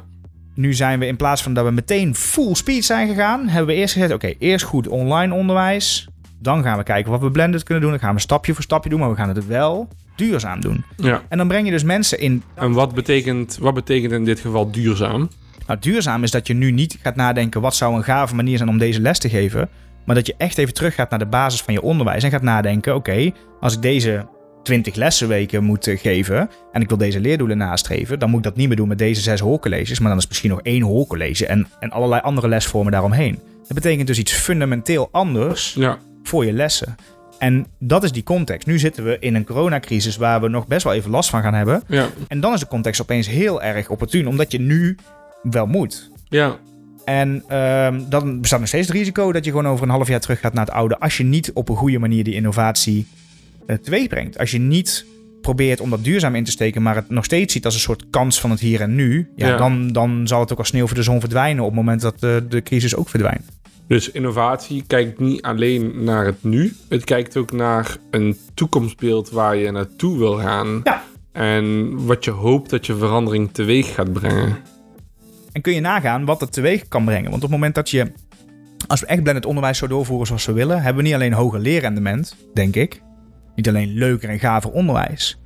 Nu 0.54 0.74
zijn 0.74 1.00
we 1.00 1.06
in 1.06 1.16
plaats 1.16 1.44
van 1.44 1.54
dat 1.54 1.66
we 1.66 1.72
meteen 1.72 2.16
full 2.16 2.56
speed 2.56 2.86
zijn 2.86 3.08
gegaan, 3.08 3.48
hebben 3.48 3.76
we 3.76 3.82
eerst 3.82 3.94
gezegd: 3.94 4.14
oké, 4.14 4.34
eerst 4.40 4.66
goed 4.66 4.88
online 4.88 5.34
onderwijs. 5.34 6.08
Dan 6.40 6.64
gaan 6.64 6.78
we 6.78 6.84
kijken 6.84 7.12
wat 7.12 7.22
we 7.22 7.32
blended 7.32 7.64
kunnen 7.64 7.84
doen. 7.84 7.92
Dan 7.92 8.00
gaan 8.00 8.16
we 8.16 8.22
stapje 8.22 8.54
voor 8.54 8.64
stapje 8.64 8.90
doen, 8.90 9.00
maar 9.00 9.10
we 9.10 9.16
gaan 9.16 9.30
het 9.30 9.48
wel 9.48 9.88
duurzaam 10.16 10.62
doen. 10.62 10.84
ja. 10.98 11.22
En 11.30 11.38
dan 11.38 11.48
breng 11.48 11.66
je 11.66 11.72
dus 11.72 11.84
mensen 11.84 12.20
in. 12.20 12.44
En 12.56 12.72
wat 12.72 12.94
betekent, 12.94 13.58
wat 13.62 13.74
betekent 13.74 14.12
in 14.12 14.26
dit 14.26 14.40
geval 14.40 14.72
duurzaam? 14.72 15.30
Nou, 15.68 15.80
duurzaam 15.80 16.24
is 16.24 16.32
dat 16.32 16.48
je 16.48 16.54
nu 16.54 16.72
niet 16.72 16.98
gaat 17.02 17.16
nadenken: 17.16 17.62
wat 17.62 17.76
zou 17.76 17.96
een 17.96 18.04
gave 18.04 18.36
manier 18.36 18.58
zijn 18.58 18.70
om 18.70 18.78
deze 18.78 19.02
les 19.02 19.20
te 19.20 19.30
geven. 19.30 19.70
Maar 20.06 20.16
dat 20.16 20.28
je 20.28 20.36
echt 20.38 20.58
even 20.58 20.74
terug 20.74 20.96
gaat 20.96 21.10
naar 21.10 21.20
de 21.20 21.26
basis 21.26 21.62
van 21.62 21.74
je 21.74 21.82
onderwijs 21.82 22.24
en 22.24 22.30
gaat 22.32 22.42
nadenken: 22.42 22.96
oké, 22.96 23.32
als 23.60 23.74
ik 23.74 23.82
deze 23.82 24.28
20 24.64 24.96
lessenweken 24.96 25.64
moet 25.64 25.88
eh, 25.88 26.00
geven 26.00 26.50
en 26.72 26.82
ik 26.82 26.88
wil 26.88 26.98
deze 26.98 27.20
leerdoelen 27.20 27.58
nastreven, 27.58 28.20
dan 28.20 28.30
moet 28.30 28.38
ik 28.38 28.44
dat 28.44 28.56
niet 28.56 28.68
meer 28.68 28.78
doen 28.78 28.88
met 28.88 28.98
deze 28.98 29.22
zes 29.22 29.40
hoorcolleges, 29.40 30.00
maar 30.00 30.10
dan 30.10 30.18
is 30.18 30.28
misschien 30.28 30.50
nog 30.50 30.62
één 30.62 30.82
hoorcollege 30.82 31.46
en, 31.48 31.68
en 31.80 31.92
allerlei 31.92 32.22
andere 32.22 32.48
lesvormen 32.48 32.92
daaromheen. 32.92 33.40
Dat 33.68 33.74
betekent 33.74 34.08
dus 34.08 34.20
iets 34.20 34.32
fundamenteel 34.34 35.10
anders 35.12 35.74
Ja, 35.74 35.98
voor 36.24 36.46
je 36.46 36.54
lessen. 36.54 36.96
En 37.44 37.66
dat 37.80 38.04
is 38.04 38.12
die 38.12 38.24
context. 38.24 38.68
Nu 38.68 38.80
zitten 38.80 39.04
we 39.04 39.18
in 39.20 39.36
een 39.36 39.46
coronacrisis 39.46 40.18
waar 40.18 40.42
we 40.42 40.48
nog 40.48 40.68
best 40.68 40.84
wel 40.84 40.94
even 40.94 41.12
last 41.12 41.30
van 41.30 41.42
gaan 41.42 41.54
hebben. 41.54 41.84
ja, 41.88 42.10
En 42.28 42.40
dan 42.40 42.54
is 42.54 42.60
de 42.60 42.68
context 42.68 43.02
opeens 43.02 43.28
heel 43.28 43.62
erg 43.62 43.90
opportun, 43.90 44.28
omdat 44.28 44.52
je 44.52 44.60
nu 44.60 44.98
wel 45.42 45.66
moet. 45.66 46.12
ja. 46.30 46.58
En 47.06 47.44
ehm, 47.48 48.02
dan 48.10 48.42
bestaat 48.42 48.60
nog 48.60 48.68
steeds 48.68 48.88
het 48.88 48.96
risico 48.98 49.32
dat 49.32 49.46
je 49.46 49.52
gewoon 49.52 49.68
over 49.68 49.84
een 49.84 49.92
half 49.92 50.08
jaar 50.08 50.20
terug 50.20 50.40
gaat 50.40 50.54
naar 50.54 50.66
het 50.66 50.74
oude. 50.74 51.00
Als 51.00 51.18
je 51.18 51.24
niet 51.24 51.52
op 51.54 51.70
een 51.70 51.76
goede 51.76 52.00
manier 52.00 52.24
die 52.24 52.34
innovatie 52.34 53.08
uh, 53.68 53.76
teweeg 53.76 54.08
brengt. 54.08 54.38
Als 54.38 54.52
je 54.52 54.60
niet 54.60 55.06
probeert 55.42 55.80
om 55.82 55.90
dat 55.90 56.04
duurzaam 56.04 56.36
in 56.36 56.44
te 56.44 56.52
steken, 56.52 56.82
maar 56.82 56.96
het 56.96 57.10
nog 57.10 57.26
steeds 57.26 57.54
ziet 57.54 57.66
als 57.66 57.74
een 57.74 57.80
soort 57.80 58.04
kans 58.10 58.40
van 58.40 58.52
het 58.52 58.60
hier 58.60 58.82
en 58.82 58.96
nu. 58.96 59.30
Ja, 59.36 59.48
Ja. 59.48 59.58
Dan, 59.58 59.88
dan 59.92 60.28
zal 60.28 60.40
het 60.40 60.52
ook 60.52 60.58
als 60.58 60.68
sneeuw 60.68 60.88
voor 60.88 60.96
de 60.96 61.04
zon 61.04 61.20
verdwijnen 61.20 61.64
op 61.64 61.70
het 61.70 61.80
moment 61.80 62.02
dat 62.02 62.14
eh, 62.20 62.36
de 62.50 62.62
crisis 62.62 62.96
ook 62.96 63.10
verdwijnt. 63.10 63.46
Dus 63.94 64.12
innovatie 64.12 64.84
kijkt 64.88 65.20
niet 65.20 65.42
alleen 65.42 66.04
naar 66.04 66.26
het 66.26 66.44
nu. 66.44 66.76
Het 66.90 67.04
kijkt 67.04 67.38
ook 67.38 67.52
naar 67.52 67.98
een 68.12 68.38
toekomstbeeld 68.54 69.30
waar 69.30 69.56
je 69.56 69.72
naartoe 69.72 70.18
wil 70.18 70.34
gaan. 70.34 70.82
Ja. 70.84 71.04
En 71.32 71.96
wat 72.06 72.24
je 72.24 72.32
hoopt 72.32 72.70
dat 72.70 72.86
je 72.86 72.96
verandering 72.96 73.52
teweeg 73.52 73.94
gaat 73.94 74.14
brengen. 74.14 74.58
En 75.52 75.62
kun 75.62 75.74
je 75.74 75.80
nagaan 75.80 76.26
wat 76.26 76.42
het 76.42 76.52
teweeg 76.52 76.88
kan 76.88 77.06
brengen. 77.06 77.24
Want 77.24 77.36
op 77.36 77.42
het 77.42 77.52
moment 77.52 77.76
dat 77.76 77.90
je, 77.90 78.12
als 78.88 79.00
we 79.00 79.06
echt 79.06 79.24
blended 79.24 79.46
onderwijs 79.46 79.78
zo 79.78 79.88
doorvoeren 79.88 80.28
zoals 80.28 80.46
we 80.46 80.54
willen, 80.54 80.82
hebben 80.82 81.04
we 81.04 81.10
niet 81.10 81.18
alleen 81.18 81.34
hoger 81.34 81.60
leerrendement, 81.60 82.36
denk 82.54 82.76
ik. 82.76 83.02
Niet 83.56 83.68
alleen 83.68 83.94
leuker 83.94 84.30
en 84.30 84.40
gaver 84.40 84.72
onderwijs. 84.72 85.42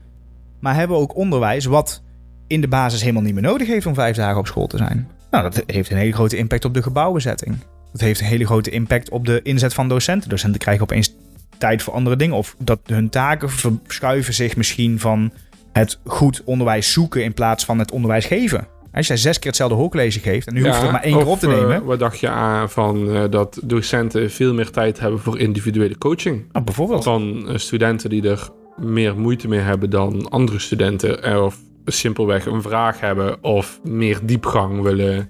Maar 0.60 0.76
hebben 0.76 0.98
we 0.98 1.04
ook 1.04 1.16
onderwijs 1.16 1.66
wat 1.66 2.04
in 2.48 2.62
de 2.62 2.68
basis 2.68 3.02
helemaal 3.02 3.22
niet 3.22 3.34
meer 3.34 3.44
nodig 3.44 3.68
heeft 3.68 3.86
om 3.86 3.94
vijf 3.94 4.16
dagen 4.16 4.40
op 4.40 4.48
school 4.48 4.68
te 4.68 4.78
zijn. 4.78 5.10
Nou, 5.32 5.44
dat 5.44 5.64
heeft 5.66 5.90
een 5.90 5.98
hele 5.98 6.14
grote 6.14 6.38
impact 6.38 6.66
op 6.66 6.74
de 6.74 6.84
gebouwbezetting. 6.84 7.58
Dat 7.98 8.08
heeft 8.08 8.20
een 8.20 8.26
hele 8.26 8.46
grote 8.46 8.70
impact 8.70 9.10
op 9.10 9.26
de 9.26 9.40
inzet 9.44 9.74
van 9.74 9.88
docenten. 9.88 10.30
Docenten 10.30 10.60
krijgen 10.60 10.84
opeens 10.84 11.16
tijd 11.58 11.84
voor 11.84 11.94
andere 11.94 12.16
dingen. 12.16 12.36
Of 12.36 12.56
dat 12.60 12.80
hun 12.86 13.10
taken 13.10 13.50
verschuiven 13.50 14.34
zich 14.34 14.56
misschien 14.56 15.00
van 15.00 15.32
het 15.72 16.00
goed 16.06 16.42
onderwijs 16.46 16.92
zoeken 16.92 17.24
in 17.24 17.34
plaats 17.34 17.66
van 17.66 17.80
het 17.80 17.92
onderwijs 17.92 18.26
geven. 18.26 18.68
Als 18.92 19.08
jij 19.08 19.18
zes 19.18 19.38
keer 19.40 19.48
hetzelfde 19.48 19.76
hoorcollege 19.76 20.20
geeft 20.20 20.48
en 20.48 20.54
nu 20.54 20.64
hoeft 20.66 20.80
je 20.80 20.86
er 20.86 20.92
maar 20.92 21.04
één 21.04 21.18
keer 21.18 21.28
op 21.28 21.40
te 21.40 21.48
eh, 21.48 21.60
nemen. 21.60 21.84
wat 21.84 22.00
dacht 22.00 22.20
je 22.20 22.30
aan 22.30 22.70
van 22.70 23.12
eh, 23.12 23.24
dat 23.30 23.60
docenten 23.64 24.32
veel 24.32 24.54
meer 24.54 24.70
tijd 24.72 25.00
hebben 25.00 25.20
voor 25.20 25.40
individuele 25.40 25.98
coaching? 25.98 26.46
Nou, 26.52 26.66
bijvoorbeeld. 26.66 27.04
Van 27.04 27.48
eh, 27.50 27.58
studenten 27.58 28.10
die 28.10 28.30
er 28.30 28.50
meer 28.76 29.18
moeite 29.18 29.48
mee 29.48 29.60
hebben 29.60 29.90
dan 29.90 30.30
andere 30.30 30.60
studenten. 30.60 31.24
eh, 31.24 31.44
Of 31.44 31.58
simpelweg 31.86 32.46
een 32.46 32.62
vraag 32.62 33.00
hebben 33.00 33.44
of 33.44 33.80
meer 33.84 34.20
diepgang 34.24 34.82
willen 34.82 35.30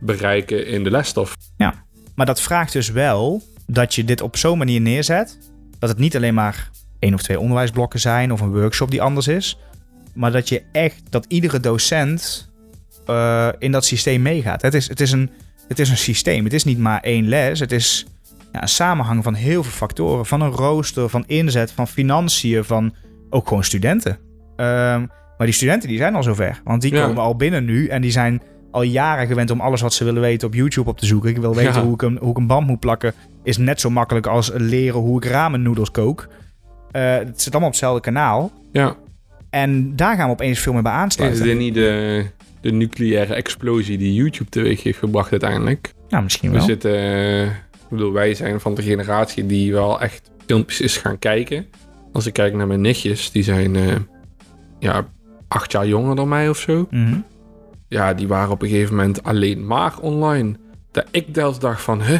bereiken 0.00 0.66
in 0.66 0.84
de 0.84 0.90
lesstof. 0.90 1.36
Maar 2.18 2.26
dat 2.26 2.40
vraagt 2.40 2.72
dus 2.72 2.90
wel 2.90 3.42
dat 3.66 3.94
je 3.94 4.04
dit 4.04 4.20
op 4.20 4.36
zo'n 4.36 4.58
manier 4.58 4.80
neerzet. 4.80 5.38
Dat 5.78 5.88
het 5.88 5.98
niet 5.98 6.16
alleen 6.16 6.34
maar 6.34 6.70
één 6.98 7.14
of 7.14 7.22
twee 7.22 7.40
onderwijsblokken 7.40 8.00
zijn 8.00 8.32
of 8.32 8.40
een 8.40 8.52
workshop 8.52 8.90
die 8.90 9.02
anders 9.02 9.28
is. 9.28 9.58
Maar 10.14 10.32
dat 10.32 10.48
je 10.48 10.62
echt, 10.72 11.02
dat 11.10 11.24
iedere 11.28 11.60
docent 11.60 12.50
eh, 13.06 13.48
in 13.58 13.72
dat 13.72 13.84
systeem 13.84 14.22
meegaat. 14.22 14.62
Het 14.62 14.74
is, 14.74 14.88
het 14.88 15.00
is 15.00 15.12
een, 15.12 15.30
het 15.68 15.78
is 15.78 15.90
een 15.90 15.96
systeem. 15.96 16.44
Het 16.44 16.52
is 16.52 16.64
niet 16.64 16.78
maar 16.78 17.00
één 17.00 17.28
les. 17.28 17.60
Het 17.60 17.72
is 17.72 18.06
ja, 18.52 18.62
een 18.62 18.68
samenhang 18.68 19.24
van 19.24 19.34
heel 19.34 19.62
veel 19.62 19.72
factoren. 19.72 20.26
Van 20.26 20.40
een 20.40 20.50
rooster, 20.50 21.08
van 21.08 21.24
inzet, 21.26 21.72
van 21.72 21.88
financiën, 21.88 22.64
van 22.64 22.94
ook 23.30 23.48
gewoon 23.48 23.64
studenten. 23.64 24.18
Ehm, 24.56 25.00
maar 25.36 25.46
die 25.46 25.52
studenten 25.52 25.88
die 25.88 25.98
zijn 25.98 26.14
al 26.14 26.22
zover. 26.22 26.60
Want 26.64 26.82
die 26.82 26.94
Ja. 26.94 27.06
komen 27.06 27.22
al 27.22 27.36
binnen 27.36 27.64
nu 27.64 27.86
en 27.86 28.00
die 28.02 28.10
zijn 28.10 28.42
al 28.70 28.82
jaren 28.82 29.26
gewend 29.26 29.50
om 29.50 29.60
alles 29.60 29.80
wat 29.80 29.92
ze 29.94 30.04
willen 30.04 30.22
weten 30.22 30.48
op 30.48 30.54
YouTube 30.54 30.88
op 30.90 30.98
te 30.98 31.06
zoeken. 31.06 31.30
Ik 31.30 31.36
wil 31.36 31.54
weten 31.54 31.72
Ja. 31.74 31.82
hoe, 31.82 31.94
ik 31.94 32.02
een, 32.02 32.18
hoe 32.20 32.30
ik 32.30 32.36
een 32.36 32.46
band 32.46 32.66
moet 32.66 32.80
plakken. 32.80 33.12
Is 33.42 33.56
net 33.56 33.80
zo 33.80 33.90
makkelijk 33.90 34.26
als 34.26 34.50
leren 34.54 35.00
hoe 35.00 35.16
ik 35.24 35.30
ramennoedels 35.30 35.90
kook. 35.90 36.28
Eh, 36.90 37.16
het 37.16 37.40
zit 37.42 37.50
allemaal 37.52 37.68
op 37.68 37.74
hetzelfde 37.74 38.00
kanaal. 38.00 38.50
Ja, 38.72 38.96
En 39.50 39.96
daar 39.96 40.16
gaan 40.16 40.26
we 40.26 40.32
opeens 40.32 40.58
veel 40.58 40.72
meer 40.72 40.82
bij 40.82 40.92
is 40.92 40.98
aansluiten. 40.98 41.42
dit 41.44 41.58
niet 41.58 41.74
de, 41.74 42.24
de 42.60 42.72
nucleaire 42.72 43.34
explosie 43.34 43.98
die 43.98 44.14
YouTube 44.14 44.50
teweeg 44.50 44.82
heeft 44.82 44.98
gebracht 44.98 45.30
uiteindelijk? 45.30 45.92
Nou, 46.08 46.22
misschien 46.22 46.50
We 46.50 46.56
wel. 46.56 46.64
zitten, 46.66 46.94
eh, 46.94 47.42
ik 47.46 47.50
bedoel, 47.90 48.12
wij 48.12 48.34
zijn 48.34 48.60
van 48.60 48.74
de 48.74 48.82
generatie 48.82 49.46
die 49.46 49.72
wel 49.72 50.00
echt 50.00 50.30
filmpjes 50.46 50.80
is 50.80 50.96
gaan 50.96 51.18
kijken. 51.18 51.66
Als 52.12 52.26
ik 52.26 52.32
kijk 52.32 52.54
naar 52.54 52.66
mijn 52.66 52.80
nichtjes, 52.80 53.30
die 53.30 53.42
zijn 53.42 53.76
eh, 53.76 53.94
ja, 54.78 55.06
acht 55.48 55.72
jaar 55.72 55.86
jonger 55.86 56.16
dan 56.16 56.28
mij 56.28 56.48
of 56.48 56.58
zo. 56.58 56.86
Mhm. 56.90 57.14
Ja, 57.88 58.14
die 58.14 58.28
waren 58.28 58.50
op 58.50 58.62
een 58.62 58.68
gegeven 58.68 58.94
moment 58.94 59.22
alleen 59.22 59.66
maar 59.66 59.98
online. 59.98 60.56
Dat 60.90 61.06
ik 61.10 61.26
zelfs 61.32 61.58
dacht 61.58 61.82
van, 61.82 62.00
hè, 62.00 62.18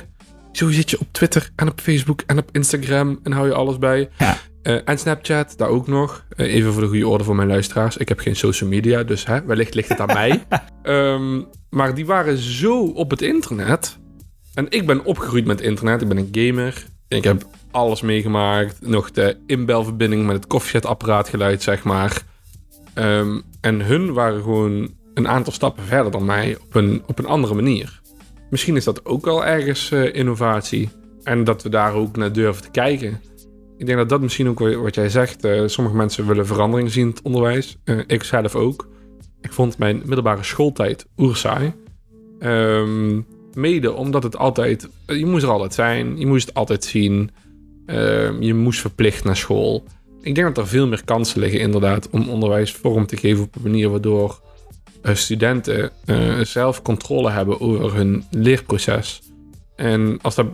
zo 0.52 0.70
zit 0.70 0.90
je 0.90 1.00
op 1.00 1.06
Twitter 1.10 1.50
en 1.56 1.68
op 1.68 1.80
Facebook 1.80 2.22
en 2.26 2.38
op 2.38 2.48
Instagram 2.52 3.20
en 3.22 3.32
hou 3.32 3.46
je 3.46 3.54
alles 3.54 3.78
bij. 3.78 4.08
Ja. 4.18 4.36
Eh, 4.62 4.76
en 4.84 4.98
Snapchat, 4.98 5.54
daar 5.56 5.68
ook 5.68 5.86
nog. 5.86 6.24
Eh, 6.36 6.54
even 6.54 6.72
voor 6.72 6.82
de 6.82 6.88
goede 6.88 7.08
orde 7.08 7.24
voor 7.24 7.36
mijn 7.36 7.48
luisteraars. 7.48 7.96
Ik 7.96 8.08
heb 8.08 8.18
geen 8.18 8.36
social 8.36 8.68
media, 8.68 9.02
dus 9.02 9.26
hè, 9.26 9.44
wellicht 9.44 9.74
ligt 9.74 9.88
het 9.88 10.00
aan 10.00 10.06
mij. 10.06 10.44
Ehm, 10.82 11.42
maar 11.70 11.94
die 11.94 12.06
waren 12.06 12.38
zo 12.38 12.84
op 12.84 13.10
het 13.10 13.22
internet. 13.22 13.98
En 14.54 14.66
ik 14.68 14.86
ben 14.86 15.04
opgegroeid 15.04 15.44
met 15.44 15.60
internet. 15.60 16.02
Ik 16.02 16.08
ben 16.08 16.16
een 16.16 16.28
gamer. 16.32 16.84
Ik 17.08 17.24
heb 17.24 17.46
alles 17.70 18.00
meegemaakt. 18.00 18.80
Nog 18.80 19.10
de 19.10 19.36
inbelverbinding 19.46 20.26
met 20.26 20.36
het 20.36 20.46
koffiezetapparaat 20.46 21.28
geluid, 21.28 21.62
zeg 21.62 21.84
maar. 21.84 22.22
Ehm, 22.94 23.40
en 23.60 23.80
hun 23.80 24.12
waren 24.12 24.42
gewoon 24.42 24.94
een 25.18 25.28
aantal 25.28 25.52
stappen 25.52 25.84
verder 25.84 26.12
dan 26.12 26.24
mij 26.24 26.56
op 26.62 26.74
een, 26.74 27.02
op 27.06 27.18
een 27.18 27.26
andere 27.26 27.54
manier. 27.54 28.00
Misschien 28.50 28.76
is 28.76 28.84
dat 28.84 29.04
ook 29.04 29.24
wel 29.24 29.44
ergens 29.44 29.90
eh, 29.90 30.14
innovatie. 30.14 30.88
En 31.22 31.44
dat 31.44 31.62
we 31.62 31.68
daar 31.68 31.94
ook 31.94 32.16
naar 32.16 32.32
durven 32.32 32.62
te 32.62 32.70
kijken. 32.70 33.20
Ik 33.76 33.86
denk 33.86 33.98
dat 33.98 34.08
dat 34.08 34.20
misschien 34.20 34.48
ook 34.48 34.58
wat 34.58 34.94
jij 34.94 35.08
zegt. 35.08 35.44
eh, 35.44 35.62
sommige 35.66 35.96
mensen 35.96 36.26
willen 36.26 36.46
verandering 36.46 36.90
zien 36.90 37.02
in 37.02 37.08
het 37.08 37.22
onderwijs. 37.22 37.76
Eh, 37.84 37.98
ik 38.06 38.22
zelf 38.22 38.54
ook. 38.54 38.88
Ik 39.40 39.52
vond 39.52 39.78
mijn 39.78 40.02
middelbare 40.04 40.42
schooltijd 40.42 41.06
oerzaai. 41.16 41.72
Ehm 42.38 43.20
mede 43.58 43.92
omdat 43.92 44.22
het 44.22 44.36
altijd... 44.36 44.88
Je 45.06 45.26
moest 45.26 45.42
er 45.42 45.50
altijd 45.50 45.74
zijn. 45.74 46.18
Je 46.18 46.26
moest 46.26 46.46
het 46.46 46.54
altijd 46.56 46.84
zien. 46.84 47.30
Ehm, 47.86 48.42
je 48.42 48.54
moest 48.54 48.80
verplicht 48.80 49.24
naar 49.24 49.36
school. 49.36 49.84
Ik 50.20 50.34
denk 50.34 50.46
dat 50.46 50.64
er 50.64 50.70
veel 50.70 50.86
meer 50.86 51.04
kansen 51.04 51.40
liggen 51.40 51.60
inderdaad... 51.60 52.10
om 52.10 52.28
onderwijs 52.28 52.72
vorm 52.72 53.06
te 53.06 53.16
geven 53.16 53.44
op 53.44 53.56
een 53.56 53.62
manier 53.62 53.90
waardoor... 53.90 54.40
eh, 55.02 55.14
studenten 55.14 55.90
eh, 56.04 56.40
zelf 56.40 56.82
controle 56.82 57.30
hebben 57.30 57.60
over 57.60 57.94
hun 57.94 58.24
leerproces. 58.30 59.22
En 59.76 60.18
als 60.22 60.34
dat, 60.34 60.46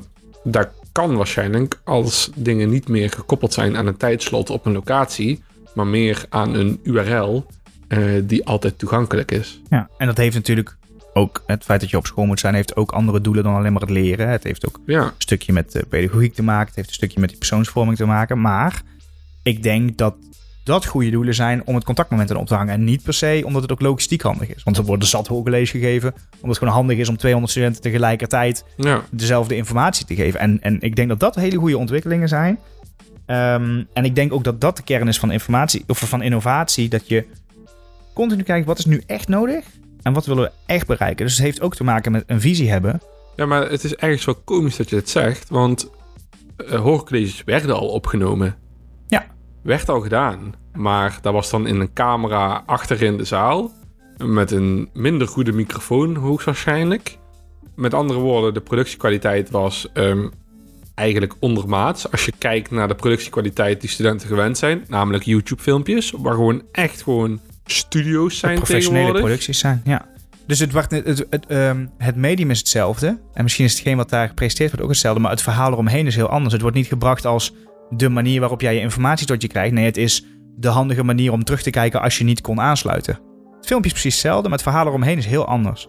dat 0.45 0.69
kan 0.93 1.17
waarschijnlijk 1.17 1.81
als 1.85 2.31
dingen 2.35 2.71
niet 2.71 2.89
meer 2.89 3.11
gekoppeld 3.11 3.53
zijn 3.53 3.77
aan 3.77 3.87
een 3.87 3.97
tijdslot 3.97 4.51
op 4.51 4.67
een 4.67 4.73
locatie, 4.73 5.43
maar 5.75 5.87
meer 5.87 6.25
aan 6.29 6.55
een 6.55 6.81
URL 6.83 7.47
eh, 7.89 8.01
die 8.23 8.47
altijd 8.47 8.79
toegankelijk 8.79 9.31
is. 9.31 9.61
Ja, 9.69 9.89
en 9.99 10.07
dat 10.07 10.17
heeft 10.17 10.35
natuurlijk 10.35 10.77
ook 11.13 11.43
het 11.47 11.65
feit 11.65 11.81
dat 11.81 11.91
je 11.91 11.97
op 11.97 12.07
school 12.07 12.27
moet 12.27 12.41
zijn, 12.41 12.55
heeft 12.55 12.77
ook 12.77 12.93
andere 12.93 13.21
doelen 13.21 13.45
dan 13.45 13.55
alleen 13.55 13.73
maar 13.73 13.81
het 13.81 13.91
leren. 13.91 14.29
Het 14.29 14.45
heeft 14.45 14.67
ook 14.67 14.81
Ja, 14.87 15.03
een 15.03 15.13
stukje 15.19 15.53
met 15.53 15.85
pedagogiek 15.89 16.35
te 16.35 16.43
maken. 16.43 16.67
Het 16.67 16.77
heeft 16.77 16.89
een 16.89 16.95
stukje 16.95 17.21
met 17.21 17.29
die 17.29 17.39
persoonsvorming 17.39 17.97
te 17.97 18.05
maken. 18.05 18.41
Maar 18.41 18.83
ik 19.43 19.63
denk 19.63 19.97
dat 19.97 20.15
dat 20.65 20.87
goede 20.87 21.11
doelen 21.11 21.35
zijn 21.35 21.67
om 21.67 21.75
het 21.75 21.85
contactmoment 21.85 22.31
erop 22.31 22.47
te 22.47 22.55
hangen. 22.55 22.75
En 22.75 22.85
niet 22.85 23.03
per 23.03 23.15
se 23.15 23.43
omdat 23.45 23.63
het 23.63 23.73
ook 23.73 23.81
logistiek 23.81 24.23
handig 24.23 24.55
is. 24.55 24.63
Want 24.63 24.77
er 24.77 24.85
worden 24.85 25.09
zat 25.09 25.27
hoorcollege 25.27 25.79
gegeven. 25.79 26.15
Omdat 26.15 26.49
het 26.49 26.59
gewoon 26.59 26.75
handig 26.75 26.99
is 26.99 27.09
om 27.09 27.17
200 27.17 27.53
studenten 27.53 27.83
tegelijkertijd 27.83 28.65
ja, 28.77 29.03
dezelfde 29.11 29.57
informatie 29.57 30.07
te 30.07 30.15
geven. 30.15 30.41
En, 30.41 30.59
en 30.61 30.81
ik 30.81 30.97
denk 30.97 31.09
dat 31.09 31.21
dat 31.21 31.35
hele 31.35 31.57
goede 31.57 31.79
ontwikkelingen 31.79 32.29
zijn. 32.29 32.59
Ehm, 33.27 33.83
en 33.93 34.05
ik 34.05 34.15
denk 34.15 34.33
ook 34.33 34.45
dat 34.45 34.61
dat 34.61 34.77
de 34.77 34.83
kern 34.83 35.09
is 35.09 35.19
van 35.19 35.31
informatie 35.31 35.85
of 35.87 35.99
van 35.99 36.23
innovatie. 36.23 36.89
Dat 36.89 37.09
je 37.09 37.27
continu 38.15 38.43
kijkt 38.43 38.67
wat 38.67 38.79
is 38.79 38.85
nu 38.85 39.03
echt 39.07 39.29
nodig 39.29 39.65
en 40.03 40.13
wat 40.13 40.27
willen 40.27 40.43
we 40.43 40.51
echt 40.67 40.87
bereiken. 40.87 41.25
Dus 41.27 41.35
het 41.35 41.45
heeft 41.45 41.61
ook 41.61 41.75
te 41.75 41.85
maken 41.85 42.13
met 42.13 42.25
een 42.27 42.41
visie 42.41 42.71
hebben. 42.71 43.01
ja, 43.37 43.47
maar 43.47 43.71
het 43.71 43.85
is 43.85 43.95
ergens 43.95 44.25
wel 44.25 44.35
komisch 44.45 44.77
dat 44.77 44.91
je 44.91 44.97
het 44.97 45.11
zegt, 45.11 45.49
want 45.49 45.91
uh, 46.57 46.81
hoorcolleges 46.81 47.43
werden 47.45 47.77
al 47.77 47.89
opgenomen. 47.89 48.57
Ja. 49.07 49.27
Werd 49.65 49.89
al 49.89 50.01
gedaan, 50.01 50.55
maar 50.73 51.19
dat 51.23 51.33
was 51.33 51.51
dan 51.51 51.67
in 51.67 51.81
een 51.81 51.93
camera 51.93 52.63
achterin 52.67 53.17
de 53.17 53.25
zaal 53.25 53.73
met 54.25 54.51
een 54.51 54.89
minder 54.93 55.29
goede 55.29 55.53
microfoon 55.53 56.17
hoogstwaarschijnlijk. 56.17 57.19
Met 57.75 57.95
andere 57.95 58.19
woorden, 58.19 58.55
de 58.55 58.61
productiekwaliteit 58.61 59.51
was 59.51 59.89
um, 59.95 60.31
eigenlijk 60.95 61.35
ondermaats. 61.41 62.11
Als 62.11 62.25
je 62.25 62.33
kijkt 62.39 62.71
naar 62.71 62.89
de 62.89 62.95
productiekwaliteit 62.95 63.81
die 63.81 63.91
studenten 63.91 64.29
gewend 64.29 64.59
zijn, 64.59 64.85
namelijk 64.89 65.25
YouTube-filmpjes, 65.25 66.13
waar 66.19 66.35
gewoon 66.35 66.63
echt 66.73 67.03
gewoon 67.03 67.41
studio's 67.65 68.39
zijn 68.39 68.57
professionele 68.57 69.19
producties 69.19 69.59
zijn, 69.59 69.81
ja. 69.85 70.07
Dus 70.47 70.59
het, 70.59 70.73
wacht, 70.73 70.91
het, 70.91 71.07
het, 71.07 71.27
het, 71.31 71.51
um, 71.51 71.91
het 71.99 72.17
medium 72.17 72.51
is 72.51 72.59
hetzelfde. 72.59 73.19
En 73.35 73.43
misschien 73.43 73.65
is 73.65 73.73
hetgeen 73.73 73.97
wat 73.97 74.11
daar 74.11 74.29
gepresenteerd 74.29 74.71
wordt 74.71 74.85
ook 74.85 74.91
hetzelfde. 74.91 75.21
Maar 75.21 75.31
het 75.31 75.43
verhaal 75.43 75.73
eromheen 75.73 76.07
is 76.07 76.17
heel 76.17 76.29
anders. 76.29 76.53
Het 76.53 76.63
wordt 76.63 76.77
niet 76.77 76.87
gebracht 76.87 77.27
als 77.27 77.53
de 77.91 78.09
manier 78.09 78.41
waarop 78.41 78.61
jij 78.61 78.75
je 78.75 78.81
informatie 78.81 79.27
tot 79.27 79.43
je 79.43 79.49
krijgt. 79.49 79.73
Nee, 79.73 79.85
het 79.85 79.97
is 79.97 80.25
de 80.57 80.69
handige 80.69 81.05
manier 81.05 81.33
om 81.33 81.45
terug 81.45 81.63
te 81.63 81.71
kijken 81.71 82.01
als 82.01 82.19
je 82.19 82.25
niet 82.25 82.41
kon 82.41 82.61
aansluiten. 82.61 83.19
Het 83.57 83.67
filmpje 83.67 83.91
is 83.91 84.01
precies 84.01 84.23
hetzelfde, 84.23 84.49
maar 84.49 84.59
het 84.59 84.67
verhaal 84.67 84.87
eromheen 84.87 85.19
is 85.19 85.27
heel 85.27 85.47
anders. 85.47 85.89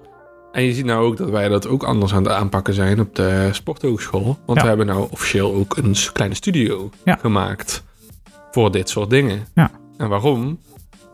En 0.51 0.63
je 0.63 0.73
ziet 0.73 0.86
nou 0.86 1.05
ook 1.05 1.17
dat 1.17 1.29
wij 1.29 1.47
dat 1.47 1.67
ook 1.67 1.84
anders 1.84 2.13
aan 2.13 2.23
het 2.23 2.31
aanpakken 2.31 2.73
zijn 2.73 2.99
op 2.99 3.15
de 3.15 3.49
sporthogeschool. 3.51 4.38
Want 4.45 4.58
ja. 4.58 4.62
we 4.62 4.67
hebben 4.67 4.86
nou 4.86 5.08
officieel 5.12 5.53
ook 5.53 5.77
een 5.77 5.95
kleine 6.13 6.36
studio 6.36 6.89
ja. 7.05 7.15
gemaakt 7.15 7.84
voor 8.51 8.71
dit 8.71 8.89
soort 8.89 9.10
dingen. 9.10 9.47
Ja. 9.53 9.71
En 9.97 10.10
waarom? 10.10 10.60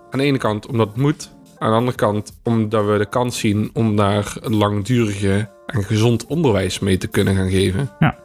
Aan 0.09 0.19
de 0.19 0.25
ene 0.25 0.37
kant 0.37 0.67
omdat 0.67 0.87
het 0.87 0.97
moet. 0.97 1.31
Aan 1.57 1.69
de 1.69 1.77
andere 1.77 1.97
kant 1.97 2.33
omdat 2.43 2.85
we 2.85 2.97
de 2.97 3.09
kans 3.09 3.39
zien 3.39 3.69
om 3.73 3.95
daar 3.95 4.33
langdurige 4.41 5.49
en 5.65 5.83
gezond 5.83 6.25
onderwijs 6.25 6.79
mee 6.79 6.97
te 6.97 7.07
kunnen 7.07 7.35
gaan 7.35 7.49
geven. 7.49 7.89
Ja. 7.99 8.17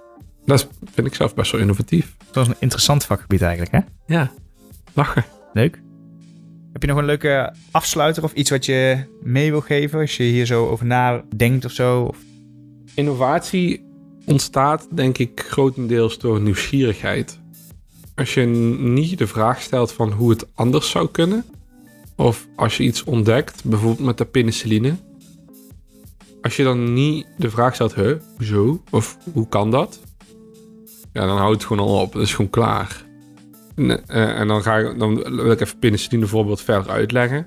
Dat 0.47 0.69
vind 0.93 1.07
ik 1.07 1.15
zelf 1.15 1.35
best 1.35 1.53
wel 1.53 1.61
innovatief. 1.61 2.17
Dat 2.33 2.45
is 2.45 2.53
een 2.53 2.61
interessant 2.61 3.05
vakgebied 3.05 3.43
eigenlijk, 3.43 3.73
hè? 3.73 3.81
Ja, 4.15 4.33
lachen. 4.93 5.25
Leuk. 5.53 5.83
Heb 6.73 6.83
je 6.83 6.89
nog 6.89 6.99
een 6.99 7.05
leuke 7.05 7.55
afsluiter 7.71 8.23
of 8.23 8.33
iets 8.33 8.51
wat 8.51 8.65
je 8.65 9.05
mee 9.23 9.51
wil 9.51 9.61
geven 9.61 10.01
als 10.01 10.17
je 10.17 10.23
hier 10.23 10.47
zo 10.47 10.69
over 10.69 10.87
nadenkt 10.87 11.65
of 11.65 11.73
zo? 11.73 12.03
Of... 12.03 12.19
Innovatie 12.95 13.85
ontstaat 14.25 14.87
denk 14.91 15.19
ik 15.19 15.45
grotendeels 15.49 16.19
door 16.19 16.41
nieuwsgierigheid. 16.41 17.39
Als 18.15 18.35
je 18.35 18.41
niet 18.79 19.19
de 19.19 19.27
vraag 19.27 19.61
stelt 19.61 19.93
van 19.93 20.13
hoe 20.13 20.31
het 20.31 20.47
anders 20.55 20.91
zou 20.91 21.09
kunnen, 21.09 21.45
of 22.17 22.47
als 22.57 22.77
je 22.77 22.83
iets 22.83 23.05
ontdekt, 23.05 23.65
bijvoorbeeld 23.65 24.07
met 24.07 24.19
de 24.19 24.25
penicilline, 24.25 24.97
als 26.43 26.57
je 26.57 26.63
dan 26.63 26.93
niet 26.93 27.27
de 27.37 27.51
vraag 27.51 27.75
stelt, 27.75 27.95
huh, 27.95 28.17
hoezo, 28.37 28.83
of 28.91 29.19
hoe 29.33 29.49
kan 29.49 29.71
dat? 29.71 30.01
Ja, 31.17 31.27
dan 31.27 31.37
houdt 31.37 31.55
het 31.55 31.65
gewoon 31.65 31.87
al 31.89 32.01
op, 32.01 32.13
dat 32.13 32.23
is 32.23 32.35
gewoon 32.35 32.51
klaar. 32.51 33.05
En, 33.77 33.85
uh, 33.85 34.39
en 34.39 34.49
dan, 34.49 34.63
ga 34.63 34.77
ik, 34.77 34.99
dan 34.99 35.15
wil 35.15 35.51
ik 35.51 35.61
even 35.61 35.79
penicilline 35.79 36.21
bijvoorbeeld 36.21 36.61
verder 36.61 36.91
uitleggen. 36.91 37.47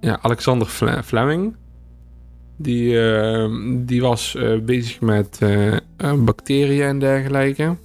Ja, 0.00 0.18
Alexander 0.22 0.66
Fleming, 1.04 1.56
die, 2.56 2.92
uh, 2.92 3.48
die 3.86 4.00
was 4.00 4.34
uh, 4.38 4.60
bezig 4.60 5.00
met 5.00 5.38
bacteriën 6.16 6.86
en 6.86 6.98
dergelijke. 6.98 7.76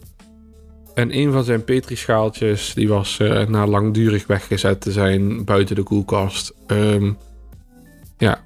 En 0.93 1.17
een 1.17 1.31
van 1.31 1.43
zijn 1.43 1.63
petrischaaltjes, 1.63 2.73
die 2.73 2.87
was 2.87 3.17
na 3.47 3.67
langdurig 3.67 4.27
weggezet 4.27 4.81
te 4.81 4.91
zijn 4.91 5.43
buiten 5.43 5.75
de 5.75 5.83
koelkast. 5.83 6.53
Um, 6.67 7.17
ja, 8.17 8.43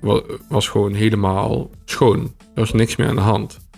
was 0.50 0.68
gewoon 0.68 0.94
helemaal 0.94 1.70
schoon. 1.86 2.20
Er 2.40 2.60
was 2.60 2.74
niks 2.74 2.96
meer 2.96 3.08
aan 3.08 3.16
de 3.16 3.22
hand. 3.22 3.69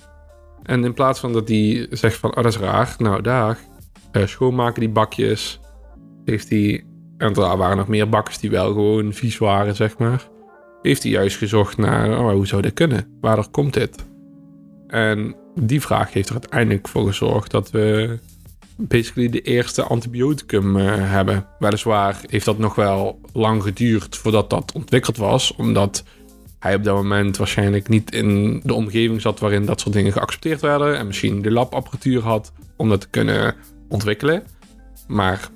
En 0.64 0.84
in 0.84 0.94
plaats 0.94 1.20
van 1.20 1.34
dat 1.34 1.48
hij 1.48 1.88
zegt 1.90 2.18
van, 2.18 2.30
oh 2.30 2.44
dat 2.44 2.54
is 2.54 2.58
raar, 2.58 2.96
nou 2.98 3.22
dag, 3.22 3.58
uh, 4.12 4.26
schoonmaken 4.26 4.80
die 4.80 4.90
bakjes. 4.90 5.60
Heeft 6.26 6.50
hij, 6.50 6.84
en 7.18 7.36
er 7.36 7.58
waren 7.58 7.78
nog 7.78 7.88
meer 7.88 8.10
bakjes 8.10 8.38
die 8.38 8.50
wel 8.50 8.68
gewoon 8.68 9.14
vies 9.14 9.38
waren, 9.38 9.76
zeg 9.76 9.98
maar. 9.98 10.30
Heeft 10.82 11.04
hij 11.04 11.12
juist 11.12 11.38
gezocht 11.38 11.78
naar, 11.78 12.20
oh, 12.20 12.32
hoe 12.32 12.48
zou 12.48 12.62
dit 12.62 12.74
kunnen? 12.74 13.18
Waardoor 13.22 13.50
komt 13.50 13.74
dit? 13.74 14.06
En 14.88 15.36
die 15.56 15.82
vraag 15.82 16.14
heeft 16.14 16.30
er 16.30 16.36
uiteindelijk 16.36 16.88
voor 16.88 17.06
gezorgd 17.06 17.52
dat 17.52 17.72
we 17.72 18.18
basically 18.78 19.30
de 19.30 19.42
eerste 19.42 19.84
antibioticum 19.84 20.78
uh, 20.78 20.94
hebben. 20.96 21.46
Weliswaar 21.60 22.22
heeft 22.28 22.46
dat 22.46 22.58
nog 22.58 22.76
wel 22.76 23.20
lang 23.34 23.64
geduurd 23.64 24.18
voordat 24.18 24.50
dat 24.50 24.72
ontwikkeld 24.76 25.18
was, 25.18 25.56
omdat 25.56 26.04
hij 26.62 26.76
op 26.76 26.84
dat 26.84 26.96
moment 26.96 27.38
waarschijnlijk 27.38 27.90
niet 27.90 28.14
in 28.14 28.62
de 28.64 28.74
omgeving 28.74 29.22
zat 29.22 29.40
waarin 29.40 29.66
dat 29.66 29.80
soort 29.80 29.94
dingen 29.94 30.12
geaccepteerd 30.12 30.62
werden. 30.62 30.98
En 30.98 31.08
misschien 31.08 31.42
de 31.42 31.52
labapparatuur 31.52 32.22
had 32.22 32.54
om 32.78 32.90
dat 32.90 33.02
te 33.02 33.10
kunnen 33.10 33.56
ontwikkelen. 33.90 34.44
Maar 35.08 35.50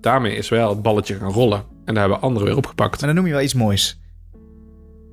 daarmee 0.00 0.36
is 0.36 0.48
wel 0.48 0.68
het 0.68 0.82
balletje 0.82 1.14
gaan 1.14 1.30
rollen. 1.30 1.62
En 1.84 1.94
daar 1.94 2.02
hebben 2.02 2.20
anderen 2.20 2.48
weer 2.48 2.56
opgepakt. 2.56 3.00
Maar 3.00 3.06
dan 3.06 3.14
noem 3.14 3.26
je 3.26 3.32
wel 3.32 3.42
iets 3.42 3.54
moois. 3.54 4.00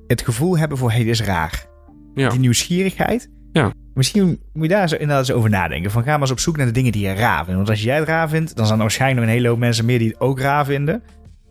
Het 0.06 0.22
gevoel 0.22 0.58
hebben 0.58 0.78
voor, 0.78 0.90
hey, 0.90 1.04
dit 1.04 1.08
is 1.08 1.22
raar. 1.22 1.66
Ja. 2.14 2.28
Die 2.28 2.38
nieuwsgierigheid. 2.38 3.30
Ja. 3.52 3.72
Misschien 3.94 4.40
moet 4.52 4.62
je 4.62 4.68
daar 4.68 4.88
zo 4.88 4.94
inderdaad 4.94 5.28
eens 5.28 5.36
over 5.36 5.50
nadenken. 5.50 5.90
Van 5.90 6.02
ga 6.02 6.10
maar 6.10 6.20
eens 6.20 6.30
op 6.30 6.38
zoek 6.38 6.56
naar 6.56 6.66
de 6.66 6.72
dingen 6.72 6.92
die 6.92 7.06
je 7.06 7.12
raar 7.12 7.44
vindt. 7.44 7.56
Want 7.56 7.68
als 7.70 7.82
jij 7.82 7.96
het 7.96 8.08
raar 8.08 8.28
vindt, 8.28 8.56
dan 8.56 8.64
zijn 8.64 8.78
er 8.78 8.84
waarschijnlijk 8.84 9.20
nog 9.20 9.28
een 9.28 9.36
hele 9.36 9.48
hoop 9.48 9.58
mensen 9.58 9.84
meer 9.84 9.98
die 9.98 10.08
het 10.08 10.20
ook 10.20 10.40
raar 10.40 10.64
vinden. 10.64 11.02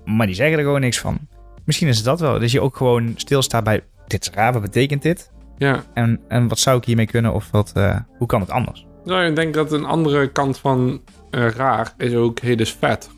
Maar 0.05 0.25
die 0.25 0.35
zeggen 0.35 0.57
er 0.57 0.63
gewoon 0.63 0.81
niks 0.81 0.99
van. 0.99 1.17
Misschien 1.65 1.87
is 1.87 1.95
het 1.95 2.05
dat 2.05 2.19
wel. 2.19 2.39
Dat 2.39 2.51
je 2.51 2.61
ook 2.61 2.77
gewoon 2.77 3.13
stilstaat 3.15 3.63
bij, 3.63 3.83
dit 4.07 4.21
is 4.21 4.33
raar, 4.33 4.53
wat 4.53 4.61
betekent 4.61 5.01
dit? 5.01 5.31
Ja. 5.57 5.83
En, 5.93 6.19
en 6.27 6.47
wat 6.47 6.59
zou 6.59 6.77
ik 6.77 6.85
hiermee 6.85 7.05
kunnen? 7.05 7.33
Of 7.33 7.51
wat, 7.51 7.71
eh, 7.73 7.99
hoe 8.17 8.27
kan 8.27 8.41
het 8.41 8.49
anders? 8.49 8.85
Nou, 9.05 9.25
ik 9.25 9.35
denk 9.35 9.53
dat 9.53 9.71
een 9.71 9.85
andere 9.85 10.31
kant 10.31 10.57
van 10.57 11.01
eh, 11.29 11.47
raar 11.47 11.93
is 11.97 12.13
ook, 12.13 12.39
hey, 12.39 12.49
dit 12.49 12.67
is 12.67 12.73
vet. 12.73 13.09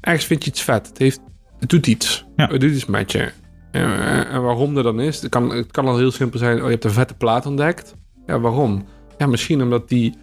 Ergens 0.00 0.24
vind 0.24 0.44
je 0.44 0.50
iets 0.50 0.62
vet. 0.62 0.86
Het, 0.86 0.98
heeft, 0.98 1.20
het 1.58 1.68
doet 1.68 1.86
iets. 1.86 2.26
Ja. 2.36 2.46
Het 2.46 2.60
doet 2.60 2.72
iets 2.72 2.86
met 2.86 3.12
je. 3.12 3.32
Eh, 3.70 4.32
en 4.32 4.42
waarom 4.42 4.74
dat 4.74 4.84
dan 4.84 5.00
is, 5.00 5.20
het 5.20 5.30
kan, 5.30 5.50
het 5.50 5.70
kan 5.70 5.86
al 5.86 5.98
heel 5.98 6.10
simpel 6.10 6.38
zijn. 6.38 6.56
Oh, 6.56 6.64
je 6.64 6.70
hebt 6.70 6.84
een 6.84 6.90
vette 6.90 7.14
plaat 7.14 7.46
ontdekt. 7.46 7.94
Ja, 8.26 8.40
waarom? 8.40 8.86
Ja, 9.18 9.26
misschien 9.26 9.62
omdat 9.62 9.88
die, 9.88 10.14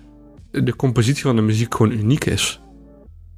de 0.51 0.75
compositie 0.75 1.23
van 1.23 1.35
de 1.35 1.41
muziek 1.41 1.75
gewoon 1.75 1.91
uniek 1.91 2.25
is. 2.25 2.61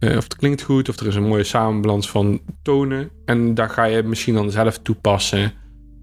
Eh, 0.05 0.17
of 0.17 0.23
het 0.23 0.35
klinkt 0.35 0.61
goed, 0.61 0.89
of 0.89 0.99
er 0.99 1.07
is 1.07 1.15
een 1.15 1.27
mooie 1.27 1.43
samenbalans 1.43 2.09
van 2.09 2.41
tonen. 2.63 3.09
En 3.25 3.53
daar 3.53 3.69
ga 3.69 3.83
je 3.83 4.03
misschien 4.03 4.33
dan 4.33 4.51
zelf 4.51 4.79
toepassen 4.79 5.53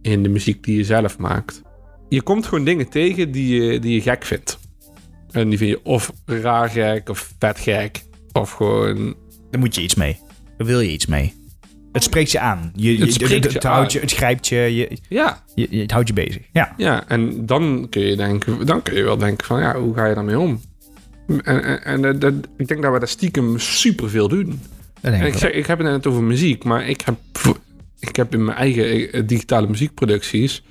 in 0.03 0.23
de 0.23 0.29
muziek 0.29 0.65
die 0.65 0.77
je 0.77 0.85
zelf 0.85 1.19
maakt. 1.19 1.63
Je 2.09 2.23
komt 2.23 2.47
gewoon 2.47 2.65
dingen 2.65 2.89
tegen 2.89 3.33
die 3.33 3.63
je, 3.63 3.79
die 3.79 3.95
je 3.95 4.01
gek 4.01 4.25
vindt. 4.25 4.59
En 5.31 5.49
die 5.49 5.59
vind 5.59 5.71
je 5.71 5.85
of 5.85 6.13
raar 6.27 6.69
gek, 6.71 7.09
of 7.09 7.33
vet 7.39 7.59
gek. 7.59 8.03
Of 8.33 8.51
gewoon... 8.51 9.15
Daar 9.51 9.61
moet 9.61 9.75
je 9.75 9.83
iets 9.83 9.95
mee. 9.95 10.17
Daar 10.57 10.67
wil 10.67 10.81
je 10.81 10.93
iets 10.93 11.07
mee. 11.07 11.35
Het 11.93 12.03
spreekt 12.03 12.31
je 12.31 12.39
aan. 12.39 12.73
Je, 12.75 12.97
Het 12.99 13.15
je 13.15 13.27
het 13.35 13.63
houdt 13.63 13.93
je, 13.93 14.01
het 14.01 14.13
grijpt 14.13 14.49
je, 14.49 14.57
je, 14.57 14.99
Ja, 15.09 15.43
je- 15.55 15.69
het 15.81 15.91
houdt 15.91 16.09
je 16.09 16.15
bezig. 16.15 16.43
Ja. 16.53 16.75
ja. 16.77 17.09
En 17.09 17.47
dan 17.47 17.87
kun 17.91 18.03
je 18.03 18.17
denken... 18.17 18.67
Dan 18.67 18.83
kun 18.83 18.95
je 18.97 19.03
wel 19.03 19.17
denken 19.17 19.47
van... 19.47 19.61
Ja, 19.61 19.79
hoe 19.81 19.95
ga 19.95 20.07
je 20.07 20.15
daarmee 20.15 20.39
om? 20.39 20.61
En, 21.41 21.65
en, 21.65 21.85
en 21.85 22.03
dat- 22.03 22.21
dat- 22.21 22.49
ik 22.57 22.69
denk 22.69 22.83
dat 22.83 22.93
we 22.93 22.99
daar 22.99 23.09
stiekem 23.09 23.59
superveel 23.59 24.29
doen. 24.29 24.61
Dat 25.01 25.13
En 25.13 25.27
ik 25.27 25.35
zeg, 25.37 25.51
ik 25.51 25.67
heb 25.67 25.79
het 25.79 25.87
net 25.87 26.07
over 26.07 26.23
muziek, 26.23 26.65
maar 26.65 26.89
ik 26.89 27.01
heb, 27.01 27.17
ik 28.01 28.17
heb 28.17 28.35
in 28.35 28.45
mijn 28.45 28.57
eigen 28.57 29.13
eh, 29.13 29.23
digitale 29.27 29.67
muziekproducties 29.67 30.63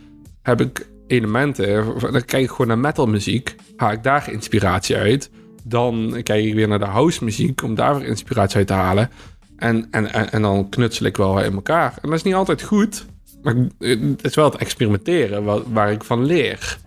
heb 0.41 0.61
ik 0.61 0.87
elementen. 1.07 1.85
Dan 1.99 2.25
kijk 2.25 2.43
ik 2.43 2.49
gewoon 2.49 2.67
naar 2.67 2.77
metalmuziek, 2.79 3.55
haal 3.75 3.91
ik 3.91 4.03
daar 4.03 4.31
inspiratie 4.31 4.95
uit. 4.95 5.29
Dan 5.63 6.19
kijk 6.23 6.45
ik 6.45 6.53
weer 6.53 6.67
naar 6.67 6.79
de 6.79 6.85
house 6.85 7.23
muziek 7.23 7.63
om 7.63 7.75
daar 7.75 7.97
weer 7.99 8.07
inspiratie 8.07 8.57
uit 8.57 8.67
te 8.67 8.73
halen. 8.73 9.09
En, 9.57 9.87
en, 9.91 10.13
en, 10.13 10.31
en 10.31 10.41
dan 10.41 10.69
knutsel 10.69 11.05
ik 11.05 11.17
wel 11.17 11.43
in 11.43 11.53
elkaar. 11.53 11.93
En 12.01 12.09
dat 12.09 12.17
is 12.17 12.23
niet 12.23 12.33
altijd 12.33 12.61
goed, 12.61 13.05
maar 13.43 13.55
het 13.79 14.23
is 14.25 14.35
wel 14.35 14.45
het 14.45 14.55
experimenteren 14.55 15.43
wat, 15.43 15.63
waar 15.71 15.91
ik 15.91 16.03
van 16.03 16.25
leer. 16.25 16.77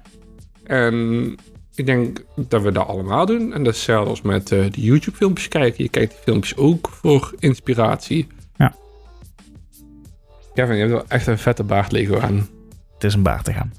En 0.64 1.36
ik 1.74 1.86
denk 1.86 2.24
dat 2.36 2.62
we 2.62 2.72
dat 2.72 2.86
allemaal 2.86 3.26
doen. 3.26 3.52
En 3.52 3.64
dat 3.64 3.74
is 3.74 3.88
als 3.88 4.22
met 4.22 4.52
eh, 4.52 4.70
de 4.70 4.80
YouTube-filmpjes 4.80 5.48
kijken. 5.48 5.84
Je 5.84 5.90
kijkt 5.90 6.10
die 6.12 6.20
filmpjes 6.22 6.56
ook 6.56 6.88
voor 6.88 7.34
inspiratie. 7.38 8.26
Ja. 8.56 8.74
Kevin, 10.54 10.74
je 10.74 10.80
hebt 10.80 10.92
wel 10.92 11.08
echt 11.08 11.26
een 11.26 11.38
vette 11.38 11.62
baard 11.62 11.92
Lego 11.92 12.20
aan. 12.20 12.48
Het 12.94 13.04
is 13.04 13.14
een 13.14 13.22
baard 13.22 13.44
te 13.44 13.52
gaan. 13.52 13.72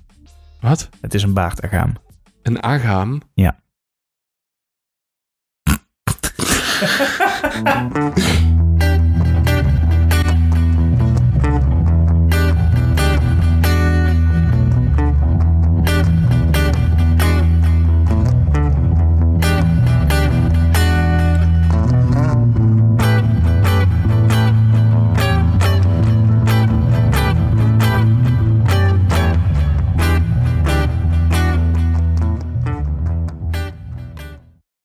Wat? 0.61 0.89
Het 1.01 1.13
is 1.13 1.23
een 1.23 1.33
baard 1.33 1.55
te 1.55 1.67
gaan. 1.67 1.95
Een 2.41 2.63
agaam? 2.63 3.21
Ja. 3.33 3.63